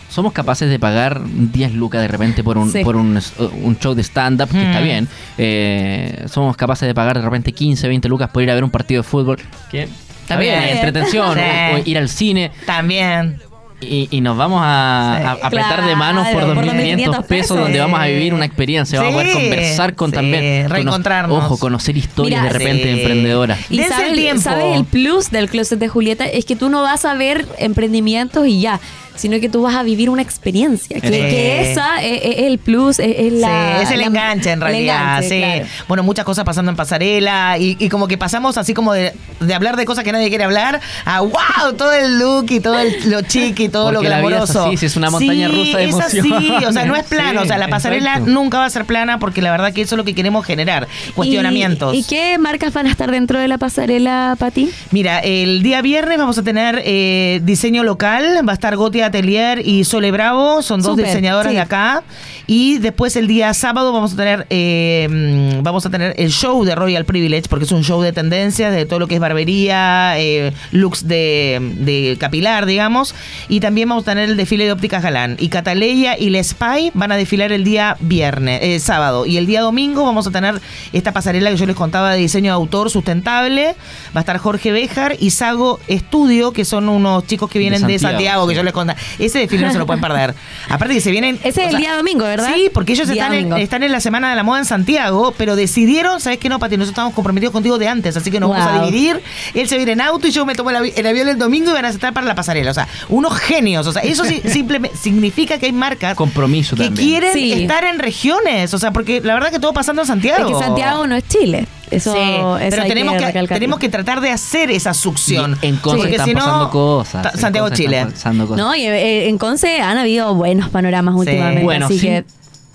somos 0.10 0.32
capaces 0.34 0.70
de 0.70 0.78
pagar 0.78 1.22
10 1.26 1.74
lucas 1.74 2.02
de 2.02 2.08
repente 2.08 2.44
por 2.44 2.58
un, 2.58 2.72
Sí. 2.72 2.84
por 2.84 2.96
un, 2.96 3.18
s- 3.18 3.34
un 3.64 3.78
show 3.80 3.96
de 3.96 4.04
stand-up, 4.04 4.50
que 4.50 4.62
está 4.64 4.80
Mm. 4.80 4.84
bien. 4.84 5.08
Eh, 5.38 6.26
somos 6.28 6.56
capaces 6.56 6.88
de 6.88 6.94
pagar 6.94 7.18
de 7.18 7.24
repente 7.24 7.52
15, 7.52 7.88
20 7.88 8.08
lucas 8.10 8.30
por 8.30 8.44
ir 8.44 8.52
a 8.52 8.56
ver 8.56 8.64
un 8.64 8.70
partido 8.70 9.02
de 9.02 9.08
fútbol. 9.08 9.38
Que 9.72 9.88
está 10.22 10.38
bien, 10.38 10.60
bien. 10.60 10.78
entretención, 10.78 11.36
Sí. 11.36 11.42
o, 11.74 11.76
o 11.76 11.82
ir 11.86 11.98
al 11.98 12.10
cine. 12.10 12.52
También. 12.66 13.42
Y, 13.90 14.08
y 14.12 14.22
nos 14.22 14.38
vamos 14.38 14.62
a, 14.64 15.16
Sí. 15.18 15.24
a- 15.26 15.30
a 15.32 15.48
apretar 15.48 15.86
de 15.86 15.96
manos 15.96 16.28
por 16.30 16.44
Claro, 16.44 16.56
por 16.56 16.66
2.500 16.66 17.24
pesos, 17.26 17.58
donde 17.58 17.80
vamos 17.80 18.00
a 18.00 18.06
vivir 18.06 18.34
una 18.34 18.46
experiencia, 18.46 19.00
vamos 19.00 19.14
a 19.14 19.18
poder 19.24 19.34
conversar 19.34 19.96
con 19.96 20.10
sí, 20.12 20.16
también, 20.16 20.70
reencontrarnos. 20.70 21.44
ojo, 21.44 21.58
conocer 21.58 21.98
historias 21.98 22.42
Mira, 22.42 22.54
de 22.54 22.60
repente 22.60 22.84
sí. 22.94 23.00
emprendedoras. 23.02 23.60
Y 23.70 23.80
sabes 23.84 24.10
el 24.12 24.16
tiempo. 24.16 24.42
¿sabes 24.42 24.78
el 24.78 24.86
plus 24.86 25.30
del 25.32 25.50
closet 25.50 25.80
de 25.80 25.88
Julieta? 25.88 26.26
Es 26.26 26.46
que 26.46 26.56
tú 26.56 26.70
no 26.70 26.82
vas 26.82 27.06
a 27.06 27.14
ver 27.16 27.46
emprendimientos 27.60 28.48
y 28.48 28.62
ya, 28.62 28.80
sino 29.16 29.40
que 29.40 29.50
tú 29.50 29.62
vas 29.62 29.76
a 29.76 29.84
vivir 29.84 30.10
una 30.10 30.22
experiencia. 30.22 31.00
Que, 31.00 31.08
Sí. 31.08 31.14
que 31.14 31.72
esa 31.72 32.02
es, 32.04 32.22
es 32.24 32.38
el 32.46 32.58
plus, 32.58 33.00
es, 33.00 33.16
es 33.18 33.34
la. 33.34 33.78
sí, 33.78 33.84
es 33.84 33.92
el 33.92 34.00
la- 34.00 34.06
enganche 34.08 34.52
en 34.52 34.62
realidad. 34.62 35.18
enganche, 35.24 35.30
sí. 35.30 35.38
claro. 35.40 35.66
Bueno, 35.88 36.04
muchas 36.04 36.26
cosas 36.26 36.44
pasando 36.46 36.72
en 36.72 36.76
pasarela 36.76 37.58
y, 37.58 37.76
y 37.80 37.90
como 37.90 38.08
que 38.08 38.18
pasamos 38.18 38.58
así 38.58 38.74
como 38.74 38.94
de, 38.94 39.14
de 39.40 39.54
hablar 39.54 39.76
de 39.78 39.86
cosas 39.86 40.04
que 40.04 40.12
nadie 40.12 40.30
quiere 40.30 40.44
hablar 40.44 40.82
a 41.06 41.22
wow, 41.22 41.74
todo 41.78 41.92
el 41.94 42.20
look 42.20 42.46
y 42.50 42.60
todo 42.60 42.80
el- 42.80 42.94
lo 43.10 43.22
chic 43.22 43.60
y 43.60 43.70
todo 43.70 43.86
Porque 43.86 43.96
lo 43.96 44.02
glamoroso. 44.02 44.66
así, 44.68 44.78
sí, 44.78 44.86
es 44.88 44.96
una 44.96 45.10
montaña 45.10 45.50
Sí, 45.50 45.56
rusa 45.56 45.78
de 45.78 45.86
es 45.90 45.96
así, 46.00 46.20
o 46.68 46.72
sea, 46.72 46.86
no 46.86 46.96
es 46.96 47.04
plano, 47.04 47.42
Sí, 47.42 47.46
o 47.46 47.48
sea, 47.48 47.58
la 47.58 47.68
pasarela 47.68 48.12
exacto. 48.14 48.32
nunca 48.32 48.58
va 48.60 48.66
a 48.66 48.70
ser 48.70 48.86
plana 48.86 49.20
porque 49.20 49.42
la 49.42 49.52
verdad 49.52 49.74
que 49.74 49.82
eso 49.82 49.96
es 49.96 49.98
lo 49.98 50.04
que 50.06 50.14
queremos 50.16 50.46
generar, 50.46 50.88
cuestionamientos. 51.16 51.94
¿Y, 51.94 52.00
y 52.00 52.04
qué 52.04 52.38
marcas 52.38 52.74
van 52.74 52.88
a 52.88 52.90
estar 52.92 53.12
dentro 53.12 53.40
de 53.40 53.48
la 53.48 53.58
pasarela, 53.58 54.36
Pati? 54.38 54.70
Mira, 54.92 55.20
el 55.20 55.64
día 55.64 55.82
viernes 55.82 56.18
vamos 56.18 56.38
a 56.38 56.44
tener 56.44 56.82
eh, 56.86 57.40
diseño 57.44 57.84
local, 57.84 58.42
va 58.48 58.52
a 58.52 58.56
estar 58.56 58.76
Atelier 59.04 59.62
y 59.66 59.84
Sole 59.84 60.12
Bravo, 60.12 60.62
son 60.62 60.82
dos 60.82 60.98
diseñadoras 60.98 61.52
sí. 61.52 61.56
de 61.56 61.62
acá. 61.62 62.04
Y 62.46 62.78
después 62.80 63.16
el 63.16 63.28
día 63.28 63.54
sábado 63.54 63.94
vamos 63.94 64.14
a 64.14 64.16
tener 64.18 64.48
eh, 64.50 65.08
mm, 65.10 65.64
vamos 65.64 65.86
a 65.86 65.90
tener 65.90 66.14
el 66.18 66.30
show 66.30 66.64
de 66.66 66.76
Royal 66.76 67.06
Privilege, 67.06 67.48
porque 67.50 67.66
es 67.66 67.72
un 67.72 67.84
show 67.84 68.02
de 68.02 68.12
tendencias, 68.12 68.74
de 68.74 68.86
todo 68.86 69.00
lo 69.00 69.08
que 69.08 69.16
es 69.16 69.22
barbería, 69.22 70.20
eh, 70.20 70.52
looks 70.72 71.08
de, 71.08 71.60
de 71.80 72.18
capilar, 72.20 72.66
digamos. 72.66 73.16
Y 73.48 73.60
también 73.60 73.88
vamos 73.88 74.04
a 74.04 74.12
tener 74.12 74.30
el 74.30 74.38
desfile 74.38 74.66
de 74.66 74.74
ópticas 74.74 75.04
galán. 75.04 75.38
Y 75.40 75.50
Cataleya 75.50 76.18
y 76.18 76.30
Les 76.30 76.50
Spy 76.50 76.92
van 76.94 77.12
a 77.12 77.18
desfilar 77.18 77.52
el 77.52 77.64
día 77.64 77.98
viernes, 78.00 78.60
eh, 78.62 78.80
sábado. 78.80 79.26
Y 79.26 79.38
el 79.38 79.46
día 79.46 79.62
domingo 79.62 80.04
vamos 80.06 80.28
a 80.28 80.32
tener 80.32 80.62
esta 80.92 81.12
pasarela 81.12 81.50
que 81.50 81.58
yo 81.58 81.66
les 81.66 81.76
contaba 81.76 82.12
de 82.12 82.18
diseño 82.18 82.52
de 82.52 82.56
autor 82.56 82.90
sustentable. 82.90 83.76
Va 84.16 84.20
a 84.20 84.20
estar 84.20 84.38
Jorge 84.38 84.72
Béjar 84.72 85.16
y 85.20 85.32
Sago 85.32 85.80
Estudio, 85.88 86.52
que 86.52 86.66
son 86.66 86.90
unos 86.90 87.26
chicos 87.28 87.50
que 87.50 87.60
vienen 87.60 87.82
de 87.82 88.00
Santiago, 88.00 88.12
Santiago, 88.12 88.48
que 88.48 88.54
sí. 88.54 88.58
yo 88.58 88.64
les 88.64 88.74
contaba. 88.74 88.93
Ese 89.20 89.40
desfile 89.40 89.66
no 89.66 89.72
se 89.72 89.80
lo 89.80 89.86
pueden 89.86 90.02
perder. 90.02 90.34
Aparte 90.70 90.94
que 90.94 91.02
se 91.02 91.12
vienen... 91.12 91.36
Ese 91.44 91.50
es 91.50 91.58
el 91.58 91.70
sea, 91.72 91.80
día 91.80 91.96
domingo, 91.96 92.24
¿verdad? 92.26 92.52
Sí, 92.56 92.70
porque 92.74 92.94
ellos 92.94 93.10
están 93.10 93.34
en, 93.34 93.54
están 93.54 93.84
en 93.84 93.92
la 93.92 94.00
Semana 94.00 94.30
de 94.30 94.36
la 94.36 94.44
Moda 94.44 94.60
en 94.60 94.66
Santiago, 94.66 95.34
pero 95.38 95.56
decidieron, 95.56 96.20
¿sabes 96.22 96.40
qué 96.40 96.50
no, 96.50 96.60
Pati? 96.60 96.76
Nosotros 96.78 96.92
estamos 96.94 97.14
comprometidos 97.14 97.52
contigo 97.54 97.78
de 97.78 97.88
antes, 97.88 98.16
así 98.18 98.32
que 98.32 98.40
nos 98.40 98.50
vamos 98.50 98.66
a 98.68 98.84
dividir. 98.86 99.22
Él 99.54 99.68
se 99.68 99.78
viene 99.78 99.94
en 99.94 100.02
auto 100.02 100.28
y 100.28 100.32
yo 100.32 100.46
me 100.46 100.56
tomo 100.56 100.70
el, 100.70 100.78
avi- 100.78 100.94
el 100.96 101.06
avión 101.06 101.28
el 101.28 101.38
domingo 101.38 101.70
y 101.72 101.74
van 101.74 101.86
a 101.86 101.90
estar 101.90 102.14
para 102.14 102.26
la 102.26 102.36
pasarela. 102.36 102.72
O 102.72 102.74
sea, 102.74 102.88
unos 103.10 103.36
genios. 103.38 103.86
O 103.88 103.92
sea, 103.94 104.02
eso 104.02 104.24
sí, 104.26 104.42
simplemente 104.48 104.98
significa 104.98 105.58
que 105.58 105.68
hay 105.68 105.72
marcas 105.72 106.16
Compromiso 106.16 106.76
que 106.76 106.86
también. 106.86 107.08
quieren 107.10 107.34
Sí. 107.34 107.54
estar 107.54 107.84
en 107.84 108.00
regiones. 108.00 108.74
O 108.74 108.80
sea, 108.80 108.92
porque 108.92 109.22
la 109.22 109.34
verdad 109.34 109.52
que 109.52 109.60
todo 109.60 109.74
pasando 109.74 110.02
en 110.02 110.08
Santiago. 110.08 110.50
Es 110.50 110.56
que 110.58 110.64
Santiago 110.64 111.08
no 111.08 111.16
es 111.16 111.28
Chile. 111.28 111.66
Eso, 111.96 112.14
Sí, 112.14 112.20
eso 112.20 112.58
pero 112.70 112.84
tenemos 112.86 113.14
que, 113.14 113.26
recalcarlo. 113.26 113.48
tenemos 113.56 113.80
que 113.80 113.90
tratar 113.90 114.22
de 114.22 114.30
hacer 114.32 114.72
esa 114.72 114.94
succión. 114.94 115.58
Y 115.62 115.68
en 115.68 115.78
Conce 115.78 115.98
Porque 115.98 116.12
están 116.14 116.28
si 116.28 116.34
no, 116.34 116.40
pasando 116.40 116.70
cosas. 116.70 117.22
ta- 117.24 117.32
en 117.34 117.40
Santiago, 117.40 117.68
Conce 117.68 117.84
Chile. 117.84 118.06
pasando 118.12 118.48
cosas. 118.48 118.66
No, 118.66 118.76
y 118.76 118.82
eh, 118.86 119.28
en 119.30 119.38
Conce 119.38 119.82
han 119.82 119.98
habido 119.98 120.34
buenos 120.36 120.70
panoramas 120.70 121.14
Sí. 121.16 121.20
últimamente. 121.20 121.64
Bueno, 121.64 121.86
así 121.88 122.00
sin, 122.00 122.10
que 122.10 122.26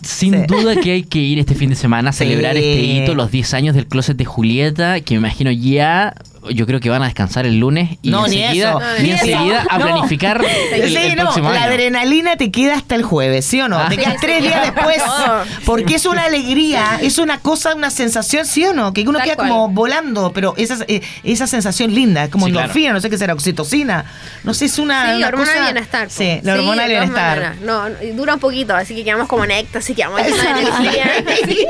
sin 0.03 0.35
Sí. 0.35 0.41
duda 0.47 0.77
que 0.77 0.93
hay 0.93 1.03
que 1.03 1.19
ir 1.19 1.39
este 1.39 1.55
fin 1.55 1.71
de 1.71 1.77
semana 1.77 2.11
a 2.11 2.13
Sí. 2.13 2.19
celebrar 2.19 2.57
este 2.57 2.81
hito, 2.81 3.15
los 3.15 3.31
10 3.31 3.53
años 3.55 3.75
del 3.75 3.87
closet 3.87 4.17
de 4.17 4.25
Julieta, 4.25 5.01
que 5.01 5.15
me 5.15 5.19
imagino 5.19 5.51
ya 5.51 6.15
yo 6.51 6.67
creo 6.67 6.81
que 6.81 6.89
van 6.91 7.03
a 7.03 7.07
descansar 7.07 7.47
el 7.47 7.59
lunes 7.59 7.99
y 8.03 8.11
No, 8.11 8.27
ni 8.27 8.43
enseguida, 8.43 8.71
eso. 8.71 8.81
y 8.99 9.03
Ni 9.03 9.11
eso. 9.13 9.25
enseguida 9.27 9.67
a 9.69 9.79
No. 9.79 9.85
planificar 9.85 10.45
el, 10.73 10.89
Sí, 10.89 10.97
el 10.97 11.17
no, 11.17 11.23
próximo 11.25 11.51
la 11.51 11.63
año. 11.63 11.73
adrenalina 11.73 12.37
te 12.37 12.51
queda 12.51 12.75
hasta 12.77 12.95
el 12.95 13.03
jueves, 13.03 13.45
¿sí 13.47 13.61
o 13.61 13.69
no? 13.69 13.79
Ah. 13.79 13.87
Te 13.89 13.97
quedas 13.97 14.15
Sí, 14.15 14.19
tres 14.21 14.37
sí. 14.43 14.49
días 14.49 14.63
después. 14.75 14.99
No. 15.07 15.43
Porque 15.65 15.95
es 15.97 16.07
una 16.07 16.25
alegría, 16.25 16.99
es 17.03 17.19
una 17.19 17.39
cosa, 17.41 17.75
una 17.75 17.91
sensación, 17.91 18.47
¿sí 18.47 18.65
o 18.65 18.73
no? 18.73 18.93
Que 18.93 19.03
uno 19.03 19.19
Tal 19.19 19.25
queda 19.27 19.37
cual. 19.37 19.49
como 19.49 19.69
volando, 19.69 20.33
pero 20.33 20.55
esa, 20.57 20.79
eh, 20.89 21.01
esa 21.25 21.47
sensación 21.47 21.95
linda, 21.95 22.25
es 22.25 22.31
como 22.31 22.47
Sí, 22.47 22.53
claro. 22.53 22.67
endorfina, 22.67 22.93
no 22.93 23.01
sé 23.01 23.11
qué 23.11 23.19
será, 23.19 23.35
oxitocina. 23.35 24.05
No 24.45 24.55
sé, 24.55 24.67
es 24.67 24.79
una. 24.79 25.11
Sí, 25.13 25.17
una 25.19 25.29
hormona 25.29 25.47
cosa- 25.51 25.59
de 25.59 25.65
bienestar. 25.73 26.11
Sí, 26.11 26.39
po. 26.41 26.47
la 26.47 26.55
hormona 26.55 26.83
Sí, 26.85 26.89
del 26.89 26.99
bienestar. 26.99 27.55
No, 27.63 27.83
dura 28.15 28.35
un 28.35 28.41
poquito, 28.41 28.75
así 28.75 28.95
que 28.95 29.05
quedamos 29.05 29.29
como 29.29 29.45
éxtasis, 29.45 29.97
quedamos 29.97 30.17
de 30.23 30.29
energía. 30.29 31.25
Sí, 31.47 31.67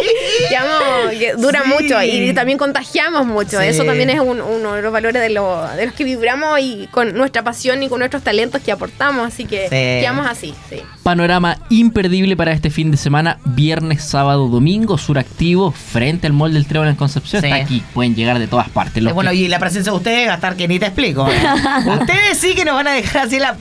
quedamos- 0.49 1.11
que 1.19 1.33
dura 1.35 1.63
Sí. 1.65 1.69
mucho 1.69 2.03
y 2.03 2.33
también 2.35 2.59
contagiamos 2.59 3.27
mucho. 3.27 3.61
Sí. 3.61 3.67
Eso 3.67 3.85
también 3.85 4.11
es 4.11 4.21
un- 4.21 4.41
uno 4.69 4.77
de 4.77 4.83
los 4.83 4.93
valores 4.93 5.21
de, 5.23 5.31
lo- 5.31 5.67
de 5.77 5.87
los 5.87 5.95
que 5.95 6.05
vibramos 6.05 6.59
y 6.61 6.89
con 6.91 7.15
nuestra 7.15 7.43
pasión 7.43 7.83
y 7.83 7.89
con 7.89 7.99
nuestros 7.99 8.23
talentos 8.23 8.61
que 8.63 8.73
aportamos. 8.73 9.27
Así 9.27 9.45
que 9.45 9.65
Sí. 9.65 10.01
quedamos 10.03 10.27
así, 10.27 10.55
sí. 10.71 10.77
Panorama 11.03 11.59
imperdible 11.71 12.37
para 12.37 12.53
este 12.53 12.71
fin 12.71 12.91
de 12.91 12.97
semana, 12.97 13.39
viernes, 13.45 14.03
sábado, 14.05 14.49
domingo, 14.49 14.99
sur 14.99 15.19
activo, 15.19 15.71
frente 15.73 16.27
al 16.27 16.33
Mall 16.33 16.53
del 16.55 16.67
Trébol 16.67 16.89
en 16.89 16.97
Concepción. 16.97 17.43
Sí. 17.43 17.49
Está 17.49 17.63
aquí, 17.63 17.83
pueden 17.95 18.15
llegar 18.15 18.39
de 18.39 18.47
todas 18.47 18.69
partes. 18.69 19.03
Los 19.03 19.11
Eh, 19.11 19.15
bueno, 19.15 19.31
que- 19.31 19.37
y 19.37 19.49
la 19.49 19.59
presencia 19.59 19.91
de 19.93 19.97
ustedes 19.97 20.29
va 20.29 20.33
a 20.33 20.37
estar 20.37 20.55
que 20.57 20.69
ni 20.69 20.79
te 20.79 20.87
explico. 20.87 21.29
¿eh? 21.29 21.33
ustedes 22.01 22.39
sí 22.39 22.55
que 22.55 22.65
nos 22.65 22.75
van 22.75 22.89
a 22.89 22.93
dejar 22.93 23.27
así 23.27 23.39
la. 23.39 23.57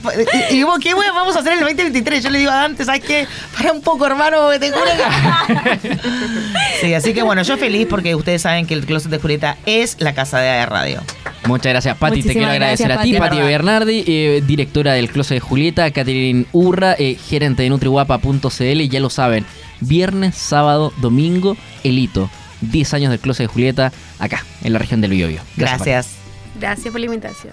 Y 0.50 0.54
digo, 0.54 0.74
¿qué 0.82 0.94
bueno 0.94 1.14
vamos 1.14 1.36
a 1.36 1.40
hacer 1.40 1.52
en 1.54 1.58
el 1.60 1.64
2023? 1.64 2.22
Yo 2.22 2.30
le 2.30 2.38
digo 2.38 2.50
a 2.50 2.56
Dante, 2.56 2.84
¿sabes 2.84 3.02
qué? 3.04 3.26
Para 3.56 3.72
un 3.72 3.80
poco, 3.80 4.06
hermano, 4.06 4.48
te 4.58 4.70
juro 4.70 4.84
que. 4.84 5.98
sí, 6.80 6.94
así 6.94 7.14
que 7.14 7.22
bueno, 7.22 7.42
yo 7.42 7.56
feliz 7.56 7.86
porque 7.88 8.14
ustedes 8.14 8.42
saben 8.42 8.66
que 8.66 8.74
el 8.74 8.84
Closet 8.86 9.10
de 9.10 9.18
Julieta 9.18 9.56
es 9.66 9.96
la 10.00 10.14
casa 10.14 10.38
de 10.38 10.66
Radio. 10.66 10.97
Muchas 11.46 11.72
gracias, 11.72 11.96
Pati. 11.96 12.22
Te 12.22 12.32
quiero 12.32 12.48
agradecer 12.48 12.88
gracias, 12.88 13.00
a 13.00 13.12
ti, 13.12 13.18
Pati. 13.18 13.38
Bernardi, 13.38 14.04
eh, 14.06 14.42
directora 14.46 14.92
del 14.92 15.10
Closet 15.10 15.36
de 15.36 15.40
Julieta, 15.40 15.90
Catherine 15.90 16.46
Urra, 16.52 16.94
eh, 16.98 17.16
gerente 17.16 17.62
de 17.62 17.70
NutriWapa.cl. 17.70 18.88
Ya 18.88 19.00
lo 19.00 19.10
saben, 19.10 19.46
viernes, 19.80 20.34
sábado, 20.34 20.92
domingo, 21.00 21.56
el 21.84 21.98
hito. 21.98 22.30
10 22.60 22.94
años 22.94 23.10
del 23.10 23.20
Closet 23.20 23.46
de 23.46 23.52
Julieta 23.52 23.92
acá, 24.18 24.44
en 24.62 24.72
la 24.72 24.78
región 24.78 25.00
del 25.00 25.12
Biobío. 25.12 25.40
Gracias. 25.56 26.16
Gracias 26.58 26.90
por 26.90 27.00
la 27.00 27.06
invitación. 27.06 27.52